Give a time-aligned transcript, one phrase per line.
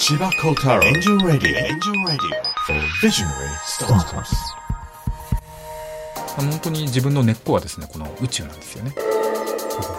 [0.00, 4.34] 千葉幸太郎エンジェルラディオエンジェルラディオ Visionary Startups.
[6.36, 8.92] 本当に自分の根っこはですねこの宇宙なんですよね。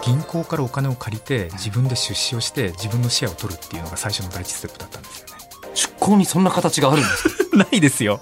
[0.04, 5.34] 銀行からお金を借りて自分で出資をして自分のシェアを取るっていうのが最初の第一ステップだったんですよね。
[5.74, 7.56] 出向にそんな形があるんですか？
[7.56, 8.20] ないですよ。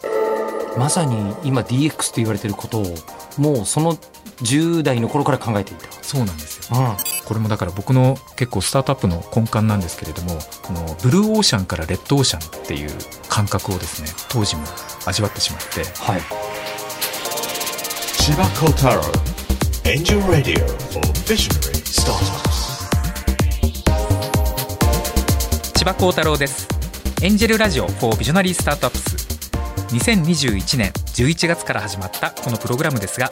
[0.77, 2.95] まさに今 DX と言われてることを
[3.39, 3.97] もうその
[4.43, 5.91] 10代の頃から考えていた。
[6.03, 6.79] そうなんですよ。
[6.79, 6.97] うん。
[7.25, 12.91] これもだから僕の結構スタートアップの根幹なんですけれどもこのブルーオーシャンからレッドオーシャンっていう
[13.29, 14.63] 感覚をですね当時も
[15.07, 15.85] 味わってしまって。
[16.01, 16.23] はい。
[18.19, 19.03] 千葉幸太郎
[19.85, 22.51] エンジェルラディオ for Visionary Startups.
[25.75, 26.81] 千葉幸太郎です。
[27.23, 29.17] エンジェルラジオ for ビジョナリースタートアップス
[29.95, 33.29] 2021年11月から始まったこのプログラムですが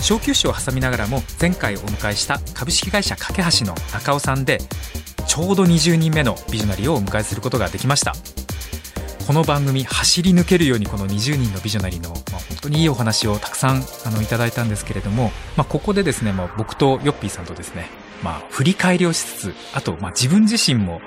[0.00, 4.58] 小休止を挟みながらも前回お迎えした株式会社架け橋の中尾さんで
[5.26, 8.14] ちょうど20人目のビジョナリーをお迎えすることができました。
[9.30, 17.86] この番組走り抜けるようにこの20人のビジョナリーの、まあ、本当にいいお話をたくさんあのいただいたんですけれども、まあ、ここでですね、まあ、僕とヨッピーさんとですね、
[18.24, 21.00] まあ、振り返りをしつつあと、まあ、自分自身も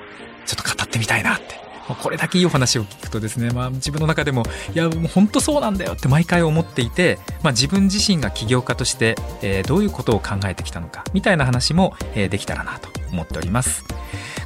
[0.46, 1.63] ちょっと語ってみたいなって
[2.02, 4.42] これだけいいお話を聞くとですね、まあ、自分の中でも
[4.74, 13.84] いやもう本当そうなんだよって毎回思っていて、まあ、自分自身が起業家として、えーどういうことを考えてきたのかみたいな話も、えーできたらなと思っております。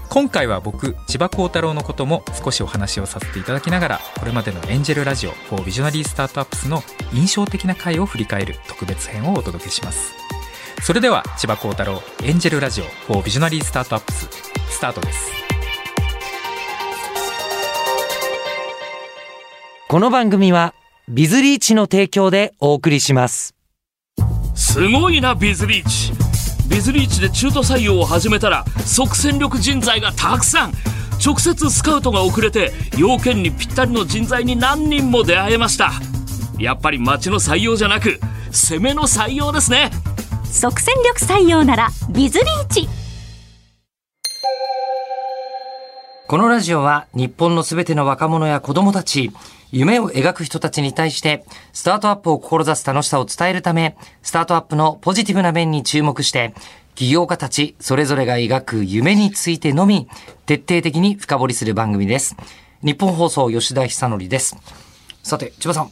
[0.09, 10.15] 今回は僕千葉幸太郎のことも少しお話をさせていただきながらこれまでのエンジェルラジオ for ビジョナリースタートアップスの印象的な回を振り返る特別編をお届けします。
[10.83, 14.29] それでは千葉幸太郎エンジェルラジオ for ビジョナリースタートアップス
[14.71, 15.48] スタートです。
[19.91, 20.75] この番組は
[21.09, 23.55] ビズリーチの提供でお送りします。
[24.55, 26.13] すごいなビズリーチ。
[26.69, 30.75] ビズリーチで中途採用を始めたら即戦力人材がたくさん。
[31.25, 35.93] 直接スカウトが遅れて要件にぴったりの人材に何人も出会えました。
[36.59, 39.91] やっぱり町の採用じゃなく攻めの採用ですね。
[40.45, 42.87] 即戦力採用ならビズリーチ。
[46.27, 49.33] このラジオは日本のすべての若者や子供たち、
[49.71, 56.55] 夢を描く人たちに対して、スタートアップを志す楽しさを伝えるため、スタートアップのポジティブな面に注目して、
[56.95, 60.09] 起業家たちそれぞれが描く夢についてのみ、
[60.47, 62.37] 徹底的に深掘りする番組です。
[62.83, 64.57] 日本放送吉田久典です。
[65.23, 65.91] さて、千葉さん。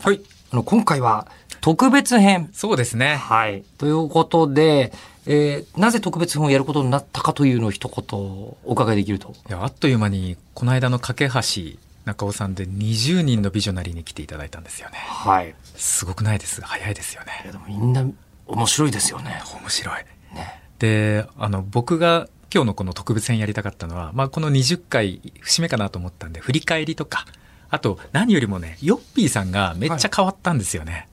[0.00, 0.20] はい。
[0.50, 1.26] あの、今回は
[1.60, 2.48] 特別編。
[2.52, 3.62] そうですねはい。
[3.78, 4.92] ということで、
[5.26, 9.34] えーなぜ特別編をやることになったかというのを一言お伺いできると。
[9.48, 14.98] いやあっという間にこの間の架け橋中尾さんで20人のビジョナリーに来ていただいたんですよね。
[14.98, 15.54] はい。
[15.76, 16.60] すごくないです。
[16.62, 18.04] 早いですよいやねでもみんな
[18.46, 19.42] 面白いですよね。
[19.60, 19.94] 面白い。
[20.34, 20.60] ね。
[20.78, 27.24] であの僕が今日のこの特別編やりたかったのは、まあ、この20回節目かなと思ったんで振り返りとか
[27.68, 31.06] あと何よりもねヨッピーさんがめっちゃ変わったんですよね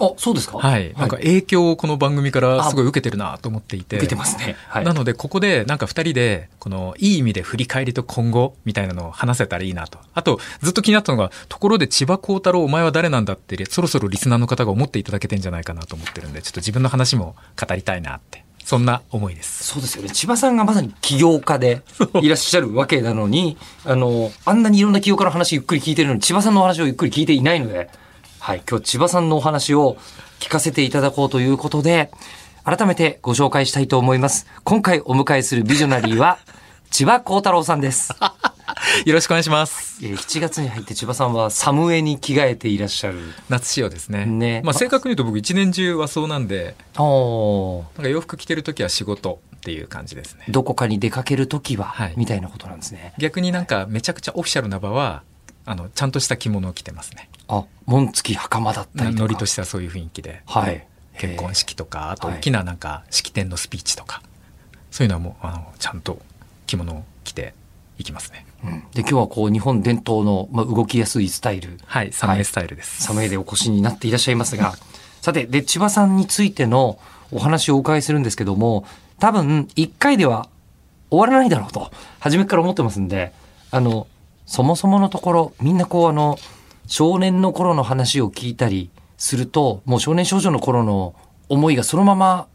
[0.00, 0.58] あ、そうですか？
[0.58, 4.56] はい、なんか影響をこの番組からすごい受けてるなと思っていて受けてますね。
[4.68, 4.84] はい。
[4.84, 9.98] なので、ここでなんか二人で、この、いい意味で振り返りと今後みたいなのを話せたらいいなと。
[10.14, 18.44] あと、ずっと気になったのが、ところで千葉幸太郎お前は誰なんだって、そろそろリスナーの方が思っていただけてんじゃないかなと思ってるんで、ちょっと自分の話も語りたいなって。
[18.64, 19.64] そんな思いです。
[19.64, 20.10] そうですよね。
[20.10, 21.80] 千葉さんがまさに起業家で
[22.20, 27.88] いらっしゃるわけなのに、あの、あんなにいろんな起業家の話ゆっくり聞いてるのに、千葉さんのお話をゆっくり聞いていないので、
[28.40, 29.96] はい、今日千葉さんのお話を
[30.38, 32.10] 聞かせていただこうということで、
[32.64, 34.46] 改めてご紹介したいと思います。
[34.64, 36.38] 今回お迎えするビジョナリーは、
[36.90, 38.12] 千葉幸太郎さんです。
[39.04, 39.98] よろしくお願いします。
[40.02, 43.18] えー7月に入って千葉さんはサムエに着替えていらっしゃる。
[43.48, 44.24] 夏仕様ですね。
[44.26, 50.44] ねまあ、正確に言うと僕一年中和装なんで、なんか洋服着てる時は仕事っていう感じですね。
[50.48, 53.12] どこかに出かけるときは、はいみたいなことなんですね。
[53.18, 55.22] 逆になんかめちゃくちゃオフィシャルな場は、
[55.64, 57.28] あの、ちゃんとした着物を着てますね。
[57.48, 59.14] あ、紋付き袴だったり。
[59.14, 60.42] ノリとしてはそういう雰囲気で。
[60.46, 60.86] はい。
[61.18, 64.22] 結婚式とかあとはい大きななんか式典のスピーチとか、
[64.90, 66.20] そういうのはもうあのちゃんと
[66.66, 67.54] 着物を着て
[67.98, 71.78] いきますねうんで、今日はこう、日本伝統の、まあ、動きやすいスタイル。
[71.84, 74.74] はいサムエスタイルです、サムエでお越しになっていらっしゃいますが、
[75.20, 76.98] さて、で、千葉さんについての
[77.32, 78.84] お話をお伺いするんですけども、
[79.18, 80.48] 多分、一回では
[81.10, 81.90] 終わらないだろうと、
[82.20, 83.32] 初めから思ってますんで、
[83.70, 84.06] あの、
[84.46, 86.38] そもそものところ、みんなこう、あの、
[86.88, 91.14] 少年の頃の話を聞いたりすると、もう少年少女の頃の
[91.48, 92.48] 思いがそのまま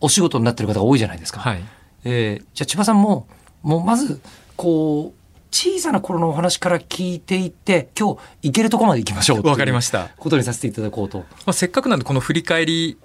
[0.00, 1.40] お仕事になってる方が多いじゃないですか。
[1.40, 1.62] はい
[2.04, 3.26] えーじゃあ千葉さんも、
[3.62, 4.20] もうまず、
[4.56, 5.20] こう、
[5.52, 9.46] 小さな頃のお話から聞いていって、今日行けるとこまで行きましょう。
[9.46, 11.18] わかりましたたことにさせていただこうと。
[11.18, 12.96] まあ、せっかくなんでこの振り返り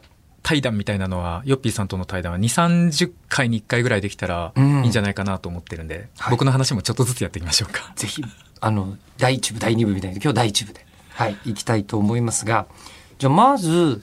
[0.44, 7.92] 対談みたいなのは、ヨッピーさんとの対談は2、30回に1回ぐらいできたらいうんいんじゃないかなと思ってるんで、はい僕の話もちょっとずつやっていきましょうか。
[7.96, 8.24] ぜひ、
[8.60, 12.68] あの、第一部、第二部みたいな、今日第一部で、はい、行きたいと思いますが、
[13.18, 14.02] じゃあまず、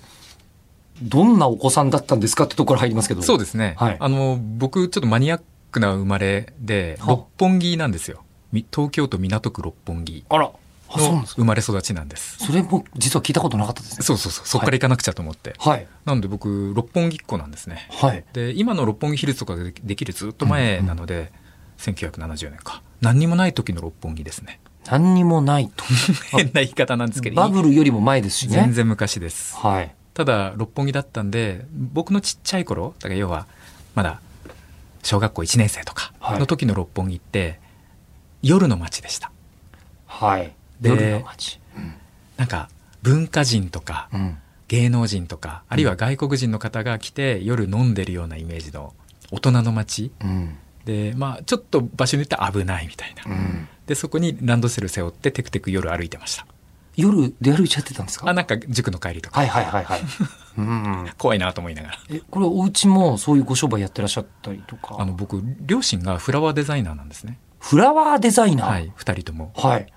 [1.03, 3.23] どんなお子さんだったんですかってところ入りますけど。
[3.23, 3.75] そうですね。
[3.77, 5.41] はいあの、僕、ちょっとマニアッ
[5.71, 8.23] クな生まれで、は六本木なんですよ。
[8.53, 10.53] み東京都港区六本木あら、
[10.99, 11.25] の。
[11.27, 12.39] 生まれ育ちなんです。
[12.39, 14.03] それも実は聞いたことなかったですね。
[14.03, 14.47] そうそうそう。
[14.47, 15.55] そこから行かなくちゃと思って。
[15.59, 15.87] はい。
[16.05, 17.89] なので僕、六本木っ子なんですね。
[17.91, 18.25] はい。
[18.33, 21.33] で、今の六本木ヒルズとかがでできるずっと前なので、
[21.83, 22.83] 1970年か。
[23.01, 24.61] 何にもない時の六本木ですね。
[24.87, 25.85] 何にもないと。
[26.31, 27.37] 変な言い方なんですけど。
[27.37, 28.55] バブルよりも前ですしね。
[28.55, 29.57] 全然昔です。
[29.57, 29.95] はい。
[30.15, 33.47] ただ、六本木だったんで、僕のちっちゃい頃、だから要は、
[33.95, 34.21] まだ、
[35.03, 37.61] 小学校1年生とかはいの時の六本木って、
[38.43, 39.33] 夜の街でした。
[40.07, 40.53] はい。
[40.81, 41.61] で夜の街。
[42.37, 42.69] なんか、
[43.03, 44.39] 文化人とか、うん。
[44.69, 48.95] 芸能人とか、あるいは外国人の方が来て、夜飲んでるようなイメージの
[49.31, 50.13] 大人の街。
[50.87, 51.11] うん。
[51.11, 53.25] で、まあ、ちょっと場所によっては危ないみたいな。
[53.25, 53.69] うん。
[53.87, 56.47] で、そこにランドセル背負ってテクテク夜歩いてました。
[56.95, 58.29] 夜出歩いちゃってたんですか？
[58.29, 60.01] あ、なんか塾の帰りとか、はいはいはいはい。
[60.59, 61.11] うん。
[61.17, 61.99] 怖いなと思いながら。
[62.11, 64.97] え、これお家もそういうご商売やってらっしゃったりとか？
[64.99, 67.39] あの、僕、両親がフラワーデザイナーなんですね。
[67.61, 68.69] フラワーデザイナー？
[68.69, 69.53] はい、二人とも。
[69.57, 69.91] はい。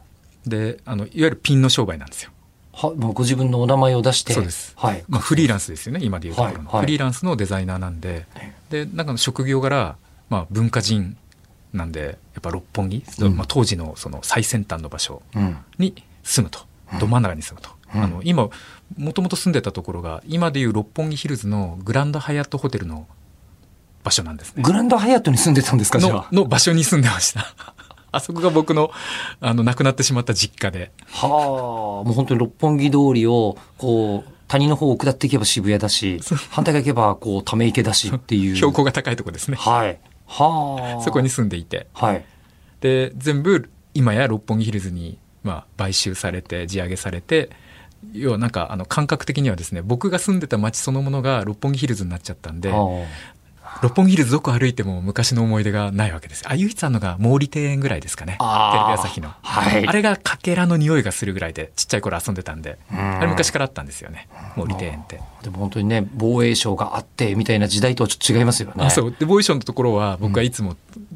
[0.47, 2.31] で、あの、いわゆるピンの商売なんですよ。
[2.71, 4.33] は、もうご自分のお名前を出して？
[4.33, 5.03] そうですはい。
[5.09, 6.57] まあ、フリーランスですよね、今でいうところの。
[6.59, 8.25] はいはいフリーランスのデザイナーなんで、
[8.69, 9.97] で、なんかの職業柄、
[10.29, 11.17] まあ、文化人
[11.73, 15.57] なんで、やっぱ六本木、うんまあ、当時のその最先端の場所うん。
[15.77, 15.93] に
[16.23, 16.59] 住むと。
[16.99, 17.69] ど真ん中に住むと。
[17.69, 18.49] うんあの、今、
[18.97, 23.07] もともと住んでたところが、今でいう六本木ヒルズのグランドハイアットホテルの
[24.03, 24.63] 場所なんですね。
[24.63, 26.27] グランドハイアットに住んでたんですかのあ？
[26.31, 27.45] の場所に住んでました。
[28.11, 28.91] あそこが僕の、
[29.39, 30.91] あの、亡くなってしまった実家で。
[31.11, 38.55] はあ、もう本当に六本木通りを、こう、谷の方を下っていけば渋谷だし、反対側行けば、こう、ため池だしっていう。
[38.55, 39.57] 標高が高いとこですね。
[39.57, 39.99] はい。
[40.25, 41.01] はあ。
[41.01, 41.29] そこに。
[41.29, 41.87] 住んでいて。
[41.93, 42.25] はい。
[42.81, 47.49] で、全部、今や六本木ヒルズに、まあ、買収されて、地上げされて、
[48.13, 53.05] 要はなんか、あの、感覚的にはですね、僕が住んでた街そのものが六本木ヒルズになっちゃったんで、は
[53.81, 56.43] 六本木ヒルズどこ歩いても昔の思い出がないわけです。
[56.47, 58.37] あ、唯一あるのが毛利庭園ぐらいですかね。
[58.39, 59.29] テレビ朝日の。
[59.29, 59.35] あ。
[59.41, 59.87] はい。
[59.87, 64.27] あれがかけらの匂いがするぐらいで、ちっちゃい頃遊んでたんで、うんあれ昔からあったんですよね。
[64.55, 65.19] 毛利庭園って。
[65.43, 68.85] でも本当にね、防衛省があって、みたいな時代とはちょっと違いますよね。
[68.85, 69.15] あ、そう。
[69.17, 70.75] で、ボーイションのところは、僕はいつも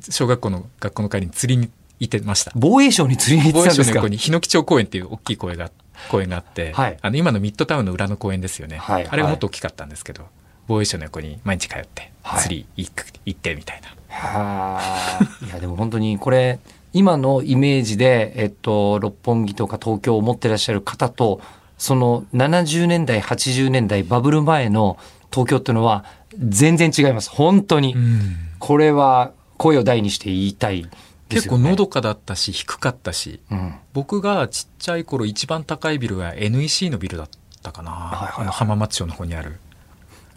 [0.10, 1.70] 小学校の学校の帰りに釣りに
[2.00, 2.52] 行ってました。
[2.56, 3.92] 防衛省に釣りに行防ってたんですか？
[3.92, 5.72] 衛省の横に日野基町公園っていう大きい公園が、
[6.10, 8.78] 公園があって、はいあの、今のミッドタウンの裏の公園ですよね。
[8.78, 10.28] はいあれがもっと大きかったんですけど、
[10.70, 13.88] 防衛省の横に毎日通って、はい釣り行く行ってみたいな。
[14.08, 15.46] はあ。
[15.46, 16.60] いや、でも本当にこれ、
[16.94, 21.42] 今のイメージで、えっと、六本木とか東京を持ってらっしゃる方と、
[21.80, 24.98] その70年代、80年代、バブル前の
[25.32, 26.06] 東京っていうのは
[26.38, 27.32] 全然違います。
[27.32, 27.96] 本当に。
[28.60, 30.88] これは声を大にして言いたい。
[31.30, 33.76] 結構のどかだったし、低かったし、うん。
[33.94, 37.30] 僕がちっちゃい頃一番高いビルは NEC のビルだっ
[37.64, 37.92] たかな。
[37.92, 39.60] いはいあの浜松町の方にある。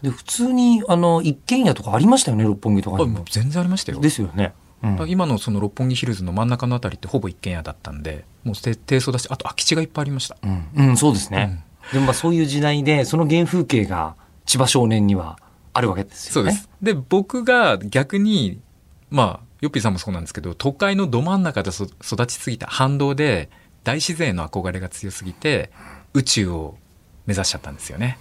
[0.02, 3.24] で、普通に、あの、一軒家とかありましたよね、六本木とかあにも。
[3.30, 4.00] 全然ありましたよ。
[4.00, 4.52] ですよね。
[4.54, 4.62] うん
[5.06, 10.36] 今のその六本木ヒルズの真ん中のあたりってほぼ一軒家だったんで、もう低低層だし、あと空き地がいっぱいありました。
[10.42, 11.64] うん、うん、そうですね。
[11.92, 15.38] でもまあそういう時代で、その原風景が千葉少年には
[15.72, 16.50] あるわけですよね。
[16.50, 16.68] そうです。
[16.82, 18.60] で、僕が逆に、
[19.10, 23.50] まあ、ヨッピーさんもそうなんですけど、都会のど真ん中でそ育ちすぎた反動で、
[23.84, 25.70] 大自然への憧れが強すぎて、
[26.14, 26.76] 宇宙を
[27.26, 28.18] 目指しちゃったんですよね。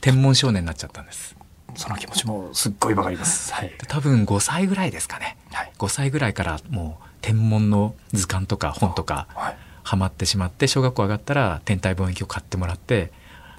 [0.00, 1.36] 天文少年になっちゃったんです。
[1.74, 3.52] その気持ちもすっごいわかります。
[3.52, 3.68] はい。
[3.68, 5.36] で多分5歳ぐらいですかね。
[5.52, 5.72] はい。
[5.78, 9.56] 5歳ぐらいからもう天文の図鑑とか本とかはい。
[9.84, 13.10] ハマってしまって小学校上がったら天体望遠鏡を買ってもらって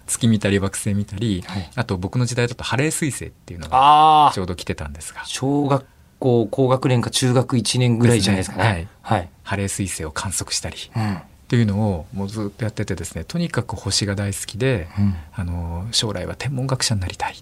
[0.06, 5.86] 月見たり惑星見たり、はいあと僕の時代だとハレー彗星っていうのがちょうど来てたんですが小学
[6.20, 8.88] 校高学年か中学1年ぐらいじゃないですかね。
[9.02, 9.30] はい。
[9.42, 11.22] ハレー彗星を観測したりっうん。
[11.50, 17.36] ていうのをもうずっとやっててですねとにかく星が大好きで、うんあの将来は天文学者になりたい、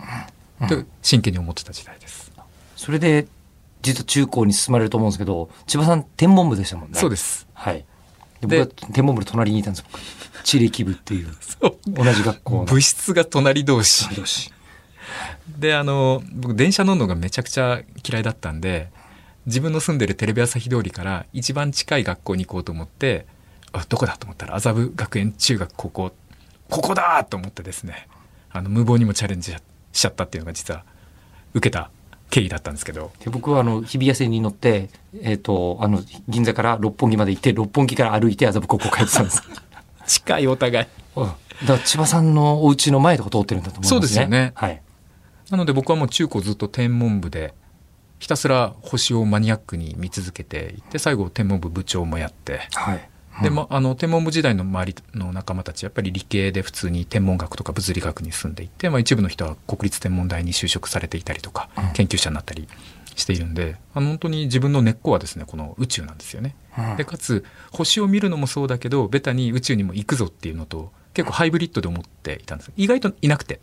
[0.61, 2.31] うんと真剣に思ってた時代です、
[2.75, 3.27] それで、
[3.81, 6.97] 実は中高に進まれると思うんですけど、千葉さん天文部でしたもんね。。
[6.97, 7.85] そうですすはい。
[8.41, 9.99] でで僕は天文部の隣にいたんです僕
[10.43, 12.63] 地理部っていう、そう同じ学校の。
[12.65, 14.51] 物質が隣同士よし。
[15.59, 18.89] であの僕電車乗るのがめちゃくちゃ嫌いだったんで
[19.45, 23.25] 自分の住んでるテレビ朝日通りから一番近い学校に行こうと思って
[23.79, 26.11] あどこだと思ったら麻布学園中学高校
[26.69, 28.07] ここだと思ってですね
[28.49, 29.57] あの無謀にもチャレンジし
[29.93, 30.83] ちゃったっていうのが実は
[31.53, 31.89] 受けた
[32.29, 34.89] 経緯だったんですけどで僕はあの日比谷線に乗って、
[35.21, 39.41] えっ、と、あの、銀座から六本木まで行って、六本木から歩いて麻布高校帰ってたんです。
[40.05, 43.89] 近いお互いうんだから千葉さんのお家の前とか通ってるんだと思いますね。
[43.89, 44.81] そうですよねはい。
[45.49, 47.53] なので僕はもう中高ずっと天文部で
[48.19, 53.09] ひたすら星をマニアックに見続けていって最後天文部部長もやってはい。
[53.41, 61.93] で、ま、あの天文部時代の周りの仲間たちやっぱり理系で普通に天文学とか物理学に住んでいて、まあ、一部の人は国立天文台に就職されていたりとか、うん。
[61.93, 62.67] 研究者になったり
[63.15, 66.55] しているんであの本当に自分の根っこはですねこの宇宙なんですよね。
[66.77, 66.97] うん。
[66.97, 72.71] でかつ星を見るのもそうだけどベタに宇宙にも行くぞっていうのと結構ハイブリッドで思っていたんです。
[72.77, 73.59] 意外といなくて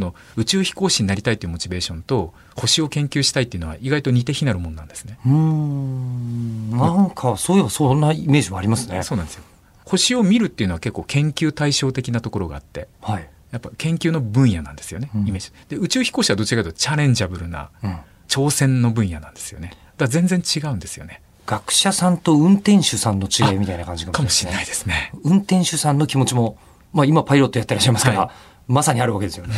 [0.00, 5.18] この宇宙飛行士になりたいというモチベーションと星を研究したいっていうのは意外と似て非なるもんなんですね。
[5.26, 6.70] うーん。
[6.70, 9.02] なんか、そういえばそんなイメージはありますね。
[9.02, 9.44] そうなんですよ
[9.84, 13.28] 星を見るっていうのは結構研究対象的なところがあってはい。
[13.50, 17.96] やっぱ研究の分野なんですよね、うんイメージで宇宙飛行士はどちらかというとチャレンジャブルなうん。
[18.28, 26.56] 挑戦の分野なんですよねだから全然違うんですよね学者さんと運転手さんの違いみたいな感じかもしれないいですね運転手さんの気持ちも、
[26.92, 28.30] まあ今パイロットやってらっしゃいますから、は
[28.68, 29.54] まさにあるわけですよね。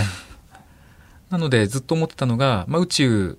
[1.33, 3.39] なのでずっと思ってたのが、まあ、宇宙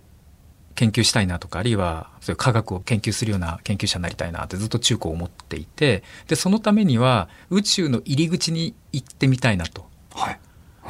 [0.73, 9.85] 研究したいなとかあるいはそういう科学を研究するような研究者になりたいなってずっと中高思っていてでそのためには宇宙の入り口に行ってみたいなと。
[10.15, 10.39] はい。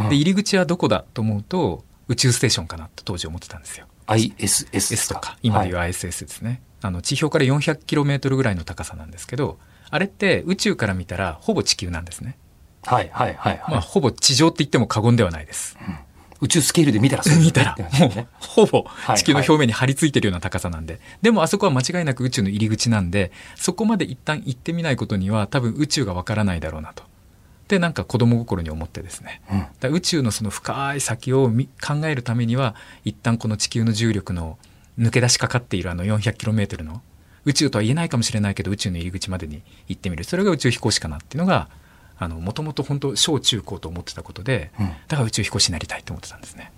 [0.10, 3.86] で入り口はどこだと思うと宇宙ステーションかなと当時思ってたんですよ。
[4.08, 5.38] ISS とか。
[5.44, 12.38] 今でいうは ISS ですね、あの地表から 400km ぐらいの高さなんですけどあれって宇宙から見たらほぼ地球なんですね、
[12.84, 13.58] はい、はい、はい。
[13.58, 13.72] はい。
[13.72, 15.78] まあ、ほぼ地上って言っても過言ではないです
[16.44, 17.78] 宇宙スケールで見たらそう見たら
[18.38, 27.04] ほぼい地球の表面に張り付いてるような高さなんで、でもあそこは間違いなく宇宙の入り口なんでそこまで一旦行ってみないことには多分宇宙がわからないだろうなと。
[27.70, 29.42] でなんか子供心に思ってですね。
[29.82, 29.94] うん。
[29.94, 34.58] 宇宙のその深い先をみ考えるためには一旦この地球の重力の
[35.00, 37.02] 抜け出しかかっているあの 400km の
[37.46, 40.26] 宇宙とは言えないかもしれないけど宇宙の入り口までに行ってみる。
[40.26, 41.70] それが宇宙飛行士かなっていうのが
[42.20, 46.72] もともと本当小中高と思ってたことで、うんだから宇宙飛行士になりたいと思ってたんですね。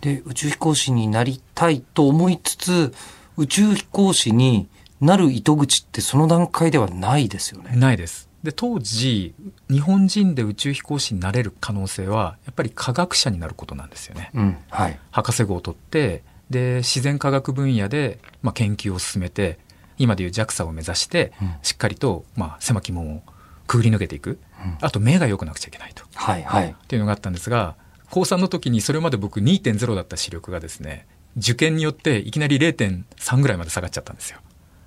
[0.00, 2.94] で、宇宙飛行士になりたいと思いつつ、
[3.36, 4.68] 宇宙飛行士に
[5.00, 7.76] なる糸口ってその段階ではないですよね。
[7.76, 8.28] ないです。
[8.42, 9.34] で当時
[9.70, 14.30] 日本人で宇宙飛行士になれる可能性はやっぱり科学者になることなんですよね。
[14.34, 14.56] うん。
[14.68, 14.98] はい。
[15.12, 19.58] 博士号を取ってで自然科学分野で、まあ、研究を進めて
[19.98, 23.22] 今でいう JAXA を目指して、うんしっかりと、まあ、狭き門を
[23.72, 26.04] くぐり抜けていく、うんあと目が良くなくちゃいけないと。
[26.14, 26.70] はい、はい。
[26.70, 27.74] っていうのがあったんですが
[28.10, 34.38] 高3の時にそれまで僕2.0だった視力がですね受験によっていきなり0.3ぐらいまで下がっちゃったんですよ。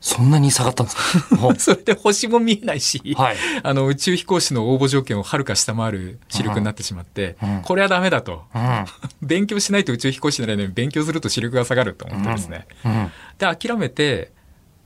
[0.01, 1.35] そんなに下がったんですか？
[1.37, 3.37] ほそれで星も見えないし、はい。
[3.63, 8.43] あの宇宙飛行士の応募条件をはるか下回る視力になってしまって、うんこれはダメだと。
[8.53, 8.61] うん。
[8.61, 8.85] 勉
[9.45, 12.67] 勉強しないと宇宙飛行士になれないのに勉強すると視力が下がると思ってですね。
[12.85, 13.11] うん。
[13.39, 14.31] で、諦めて、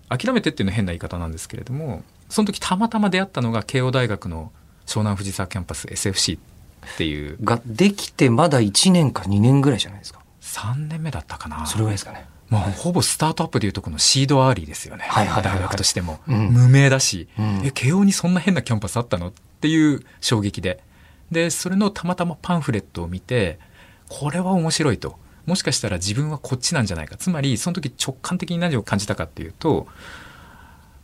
[0.07, 4.51] 諦めてっていうのは変な言い方なんですけれども、その時たまたま出会ったのが慶応大学の
[4.85, 6.41] 湘南藤沢キャンパス SFC っ
[6.97, 10.19] ていうができてまだ1年か2年ぐらいじゃないですか。
[10.41, 11.65] 3年目だったかな。
[11.65, 12.25] それぐらいですかね。
[12.49, 15.05] もうほぼスタートアップでいうとこのシードアーリーですよね。
[15.07, 16.19] はいはいはいはい大学としても。
[16.27, 20.83] うん無名だし、うんえ、慶応にそんな変なキャンパスあったのっていう衝撃で。
[21.31, 23.59] で、それのたまたまパンフレットを見て、
[24.07, 25.19] これは面白いと。
[25.45, 27.17] もしかしたら自分はこっちなんじゃないか。
[27.17, 29.87] つまり、その時直感的に何を感じたかっていうと、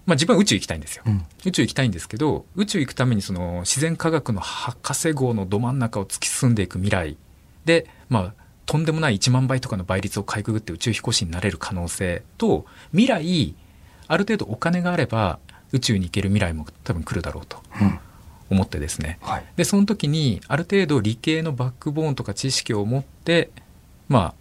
[0.05, 1.03] まあ自分は宇宙行きたいんですよ。
[1.05, 7.17] うん宇宙行きたいんですけど、宇宙行くためにその自然科学の博士号のど真ん中を突き進んでいく未来
[7.65, 13.55] で、まあ、とんでもない1万倍とかの倍率をかいくぐって宇宙飛行士になれる可能性と、未来、
[14.07, 15.39] ある程度お金があれば
[15.71, 18.00] 宇宙に行ける未来も多分来るだろうとうん。
[18.50, 19.17] 思ってですね。
[19.21, 19.45] はい。
[19.55, 23.50] で、その時にある程度理系のバックボーンとか知識を持って、
[24.07, 24.33] まあ、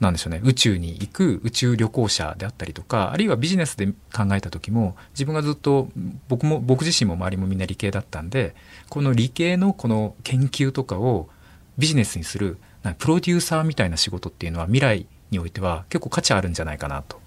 [0.00, 5.88] なんでしょうね、宇宙に行く宇宙旅行者であったりとか、あるいはビジネスで考えた時も、自分がずっと、
[6.28, 8.54] 僕も、僕自身も周りもみんな理系だったんで、
[8.88, 11.28] この理系のこの研究とかを
[11.76, 12.56] ビジネスにする、
[12.98, 17.20] プロデューサーみたいな仕事っていうのは未来においては結構価値あるんじゃないかなと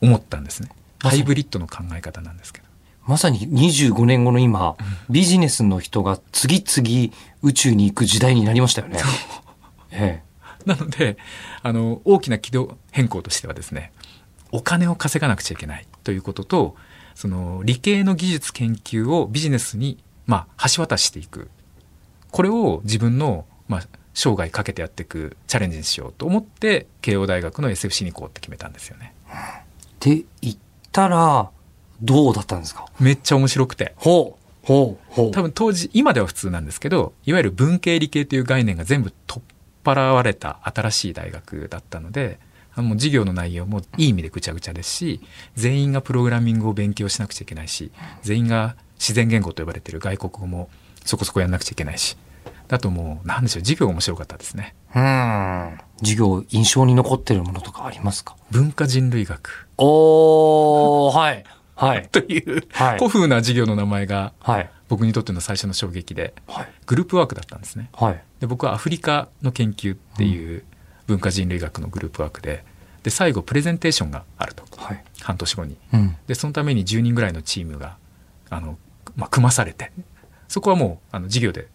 [0.00, 0.70] 思ったんですね。
[0.98, 2.66] ハイブリッドの考え方なんですけど。
[3.06, 4.76] まさに25年後の今、
[5.10, 8.98] ビジネスの人が次々宇宙に行く時代になりましたよね。
[9.90, 10.22] え
[10.66, 11.16] なので、
[11.62, 13.92] あの、大きな軌道変更としてはですね、
[14.52, 16.76] お金を稼がなくちゃいけないということと、
[17.14, 21.48] その理系の技術研究をビジネスに、まあ、橋渡ししていく。
[22.30, 23.82] これを自分の、まあ、
[24.14, 29.12] 生涯かけてやっていくチャレンジにしようと思って、慶応大学の SFC に行こうって決めたんですよね。
[29.28, 29.64] えっ
[30.00, 30.56] て言っ
[30.92, 31.50] たら、
[32.02, 32.86] どうだったんですか？
[33.00, 33.94] めっちゃ面白くて。
[33.96, 35.30] ほう、ほう、ほう。
[35.30, 39.53] 多分当時、今では普通なんですけど、いわゆる文系理系という概念が全部取っ
[39.84, 42.38] 払われた新しい大学だったので、
[42.76, 45.20] もう授業の内容もいい意味でぐちゃぐちゃですし、
[45.54, 50.68] 全員がプログラミングを勉強しなくちゃいけないし、全員が自然言語と呼ばれている外国語も
[51.04, 52.16] そこそこやんなくちゃいけないし
[52.70, 55.78] あともうなんでしょう授業面白かったですねうん。
[55.98, 58.36] 授業、印象に残ってるものとかありますか？
[58.50, 61.44] 文化人類学おー、はい。
[61.76, 62.08] はい。
[62.12, 64.70] という、はい古風な授業の名前がはい。
[64.88, 66.68] 僕にとっての最初の衝撃ではい。
[66.86, 68.22] グループワークだったんですねはい。
[68.40, 70.64] で僕はアフリカの研究っていう
[71.06, 72.64] 文化人類学のグループワークで
[73.02, 75.04] で最後プレゼンテーションがあるとはい。
[75.20, 76.16] 半年後にうん。
[76.26, 77.96] でそのために10人ぐらいのチームが
[78.50, 78.78] あの、
[79.16, 79.92] まあ、組まされて
[80.48, 81.68] そこはもうあの授業で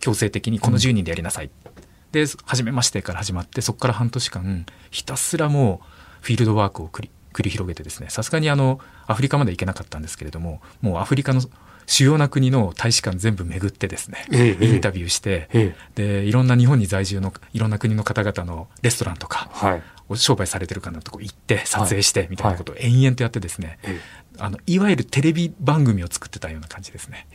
[0.00, 1.50] 強制的にこの10人でやりなさい、
[2.12, 5.86] で初めましてから始まってそこから半年間ひたすらもう
[6.20, 11.42] フィールドワークを繰り繰り広げてですねさすがにあのアフリカまで行けなかったんですけれどももうアフリカの
[11.86, 19.82] 主要な国の大使館全部巡ってですね、ええインタビューして、えでいろんな日本に在住のいろんな国の方々のレストランとかはい。
[20.08, 22.28] お商売されてるかなとこ行って撮影してはい。
[22.30, 24.00] みたいなことを延々とやってですね、え
[24.38, 27.26] あのいわゆるテレビ番組を作ってたような感じですね。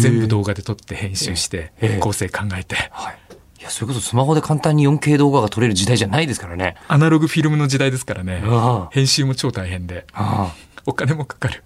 [0.00, 1.98] 全部動画で撮って編集してええ。
[1.98, 3.18] 構成考えてはい。
[3.58, 6.76] いや、それこそスマホで簡単に 4K 動画が撮れる時代じゃないですからね。
[6.88, 8.42] アナログフィルムの時代ですからね。
[8.44, 8.90] ああ。
[8.92, 10.06] 編集も超大変で。
[10.12, 11.64] あお金もかかる。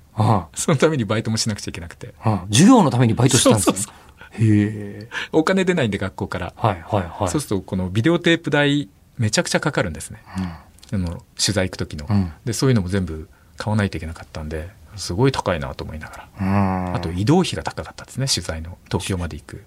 [0.54, 2.14] そのためにバイトもしなくちゃいけなくて。
[2.50, 3.76] 授業のためにバイトしたんですね。
[3.76, 3.94] そうそう
[4.32, 5.09] へえ。
[5.32, 7.28] お金出ないんで学校から、はいはいはい。
[7.28, 12.32] そうするとこのビデオテープ代めちゃくちゃかかるんですね、あの取材行く時の、うん。
[12.44, 16.28] でそういうのも全部買わないといけなかったんですごい高いなと思いながら。
[16.40, 16.44] う
[16.92, 16.94] ん。
[16.94, 18.78] あと移動費が高かったですね取材の。
[18.87, 19.64] 東京まで行く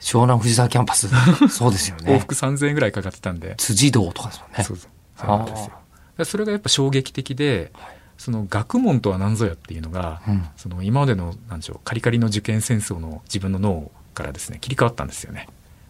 [0.00, 1.08] 湘南藤沢キャンパス。
[1.48, 2.14] そうですよね。
[2.14, 4.64] 往復3000円ぐらいかかってたんで、辻堂とかですもんね。
[4.64, 5.70] そうそうそうなんです
[6.18, 7.72] よそれがやっぱ衝撃的で、
[8.18, 15.46] その学問とは何ぞやっていうのが、うんその今までのなんでしょうカリカリの受験戦争の自分の脳からですね切り替わったんですよね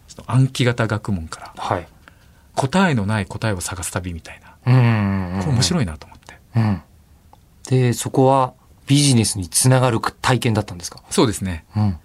[0.07, 1.87] その暗記型学問からはい。
[2.55, 5.39] 答えのない答えを探す旅みたいなうん。
[5.41, 6.81] これ面白いなと思って、うん。
[7.67, 8.53] で、そこは
[8.87, 11.01] ビジネスにつながる体験だったんですか？
[11.09, 11.97] そうですねうん。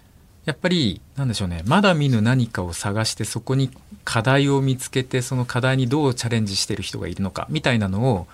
[0.47, 3.69] やっぱりなんでしょうねまだ見ぬ何かを探してそこに
[4.05, 8.27] 課題を見つけてその課題にどうチャレンジしてる人がいるのかみたいなのを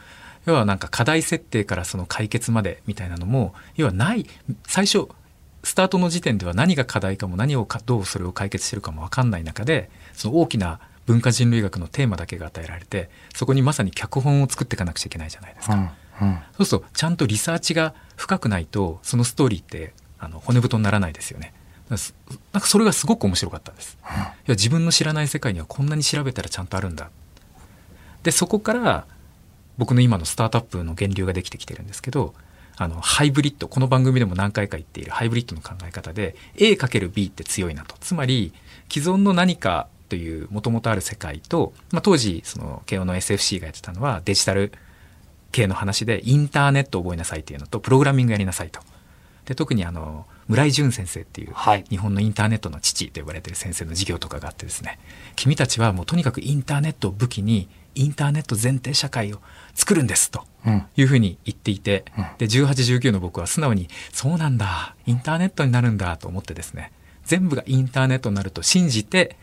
[0.46, 4.27] 要はなんか課題設定からその解決までみたいなのも要はない
[4.67, 5.08] 最初
[5.63, 15.73] スタートの時点では何が課題かも何をかどうそれを解決してるかも分かんない中でその大きな文化人類学のテーマだけが与えられてそこにまさに脚本を作っていかなくちゃいけないじゃないですか。
[15.73, 16.28] うん。
[16.28, 16.39] うん。
[16.58, 21.54] そうするとちゃんとリサーチが深くないとそのストーリーってあの骨太にならないですよね。
[22.51, 23.97] なんかそれがすごく面白かったんです。
[24.03, 27.10] いや自分の知らない世界にはこんなに調べたらちゃんとあるんだ。
[28.23, 29.06] でそこから
[29.77, 32.34] 僕の今のスタートアップの源流ができてきてるんですけど
[32.77, 38.53] あのハイブリッドこの番組でも何回か言っているハイブリッドの考え方で A×B って強いなとつまり
[38.89, 44.71] 既存の何かというもともとある世界と、まあ、当時その慶応の SFC がやってたのはデジタル
[45.51, 48.79] 系の話でインターネットを覚えなさいっていうのとプログラミングやりなさいと。
[49.45, 54.99] で特にあの村井淳先生っていうはい日本のインターネットの父と呼ばれてる先生の授業とかがあってですね
[55.36, 59.39] 君たちはもうとにかくインターネットを武器にインターネット前提社会を
[59.75, 60.86] 作るんですとうん。
[60.95, 66.91] いうふうに言っていてうんで1819の僕は素直にそうなんだインターネットになるんだと思ってですね
[67.25, 69.38] 全部がインターネットになると信じて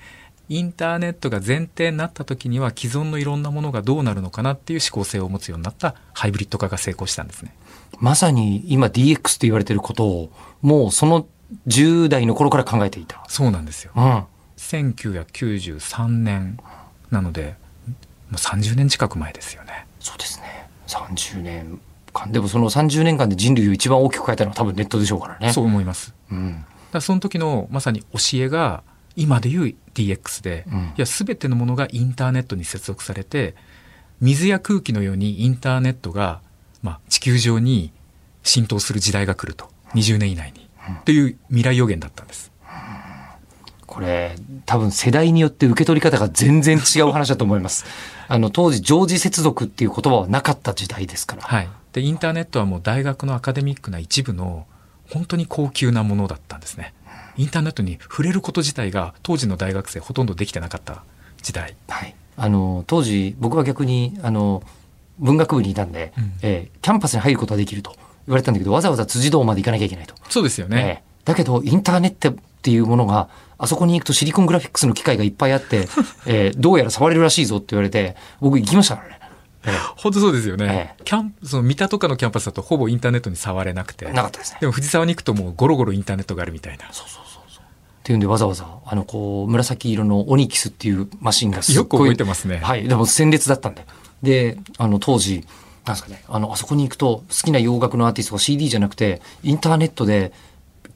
[0.50, 7.54] インターネットが前提になった時には既存のいろんなものがどうなるのかなっていう思考性を持つようになったハイブリッド化が成功したんですね。
[8.00, 11.26] まさに今 DX って言われてることを、もうその
[11.66, 13.24] 10代の頃から考えていた。
[13.28, 13.92] そうなんですよ。
[13.96, 14.24] うん。
[14.56, 16.58] 1993年
[17.10, 17.56] なので
[18.30, 19.86] もう30年近く前ですよね。
[19.98, 20.68] そうですね。
[20.86, 21.80] 30年
[22.12, 22.30] 間。
[22.30, 25.52] でもその30年間で人類を一番大きく変えたのは多分ネットでしょうからね。
[25.52, 26.14] そう思います。
[26.30, 26.64] うん。
[26.92, 28.82] だその時のまさに教えが
[29.16, 33.54] 今でいう DX で、うんいや全てのものがインターネットに接続されて
[34.20, 36.40] 水や空気のようにインターネットが、
[36.82, 37.92] まあ、地球上に
[38.42, 40.68] 浸透する時代が来ると20年以内に、
[41.04, 42.50] という未来予言だったんです。
[43.90, 47.84] これ、多分世代によって受け取り方が全然違う話だと思います。
[48.28, 51.42] あの、当時、常時接続っていう言葉はなかった時代ですから。
[51.42, 54.66] はい、でインターネットはもう大学のアカデミックな一部の
[55.10, 56.94] 本当に高級なものだったんですね。
[57.36, 61.02] インターネットに触れること自体が当時の大学生ほとんどできてなかった
[61.42, 61.74] 時代。
[61.88, 62.14] はい。
[62.36, 64.62] あの、当時、僕は逆に、あの、
[65.18, 70.14] 文学部にいたんで、うんえーキャンパスに入ることはできると言われたんだけど、わざわざ辻堂まで行かなきゃいけないと。
[70.28, 71.02] そうですよね。
[71.04, 73.28] えーだけど、インターネットっていうものが、
[73.58, 75.86] あそこに行くとシリコングラフィックスの機械がいっぱいあって、
[76.26, 79.20] えーどうやら触れるらしいぞって言われて、僕行きましたからね。
[79.66, 80.96] え本当そうですよね。
[80.98, 84.06] えキャンその三田とかのキャンパスだとほぼインターネットに触れなくて。
[84.06, 84.58] ーなかったですね。
[84.62, 86.86] でも藤沢に行くともうゴロゴロインターネットがあるみたいな。
[86.86, 86.88] っ
[88.02, 91.76] ていうんでわざわざ、あの、こう、紫色のオニキスっていうマシンがすっごい。
[91.76, 92.88] よく覚えてますねはい。
[92.88, 93.84] でも鮮烈だったんで。
[94.22, 95.44] で、あの、当時、
[95.90, 100.32] なんですかね、あの、あそこに行くと好きな洋楽のアーティストが CD じゃなくて、インターネットで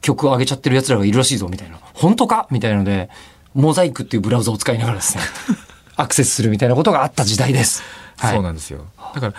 [0.00, 1.78] 曲を上げちゃってる奴らがいるらしいぞ、みたいな。
[1.94, 2.46] 本当か？
[2.50, 3.10] みたいなので、
[3.54, 5.22] モザイクっていうブラウザを使いながらですね、
[5.96, 7.82] アクセスするみたいなことがあった時代です。
[8.16, 8.86] はいそうなんですよ。
[9.14, 9.34] だから、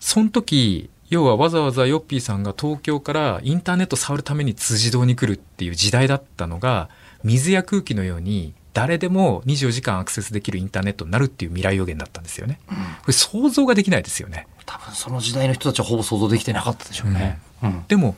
[0.00, 6.88] その時、要はわざわざヨッピーさんが東京からインターネット触るために辻堂に来るっていう時代だったのが、
[7.24, 12.58] 水や空気のように誰でも24時間アクセスできるインターネットになるっていう未来予言だったんですよね。
[12.66, 12.74] こ
[13.08, 14.46] れ想像ができないですよね。
[14.72, 17.38] 多分その時代の人たちはほぼ想像できてなかったでしょうね。
[17.62, 17.84] うん。
[17.88, 18.16] でも、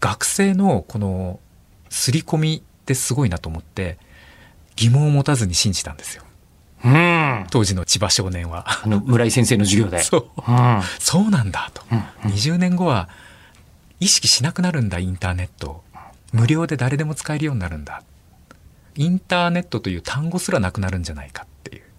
[0.00, 1.40] 学生のこの
[1.88, 3.96] 刷り込みってすごいなと思って、
[4.76, 6.24] 疑問を持たずに信じたんですよ。
[6.84, 6.94] うん。
[6.94, 8.66] あ当時の千葉少年は。
[8.84, 10.02] の、村井先生の授業で。
[10.02, 10.24] そう。
[10.46, 10.82] うん。
[10.98, 11.82] そうなんだと。
[11.90, 11.98] うん
[12.30, 13.08] 20年後は
[13.98, 15.82] 意識しなくなるんだ、インターネット。
[16.32, 18.02] 無料で誰でも使えるようになるんだ。
[18.94, 21.46] インターネットという単語すらなくなるんじゃないか。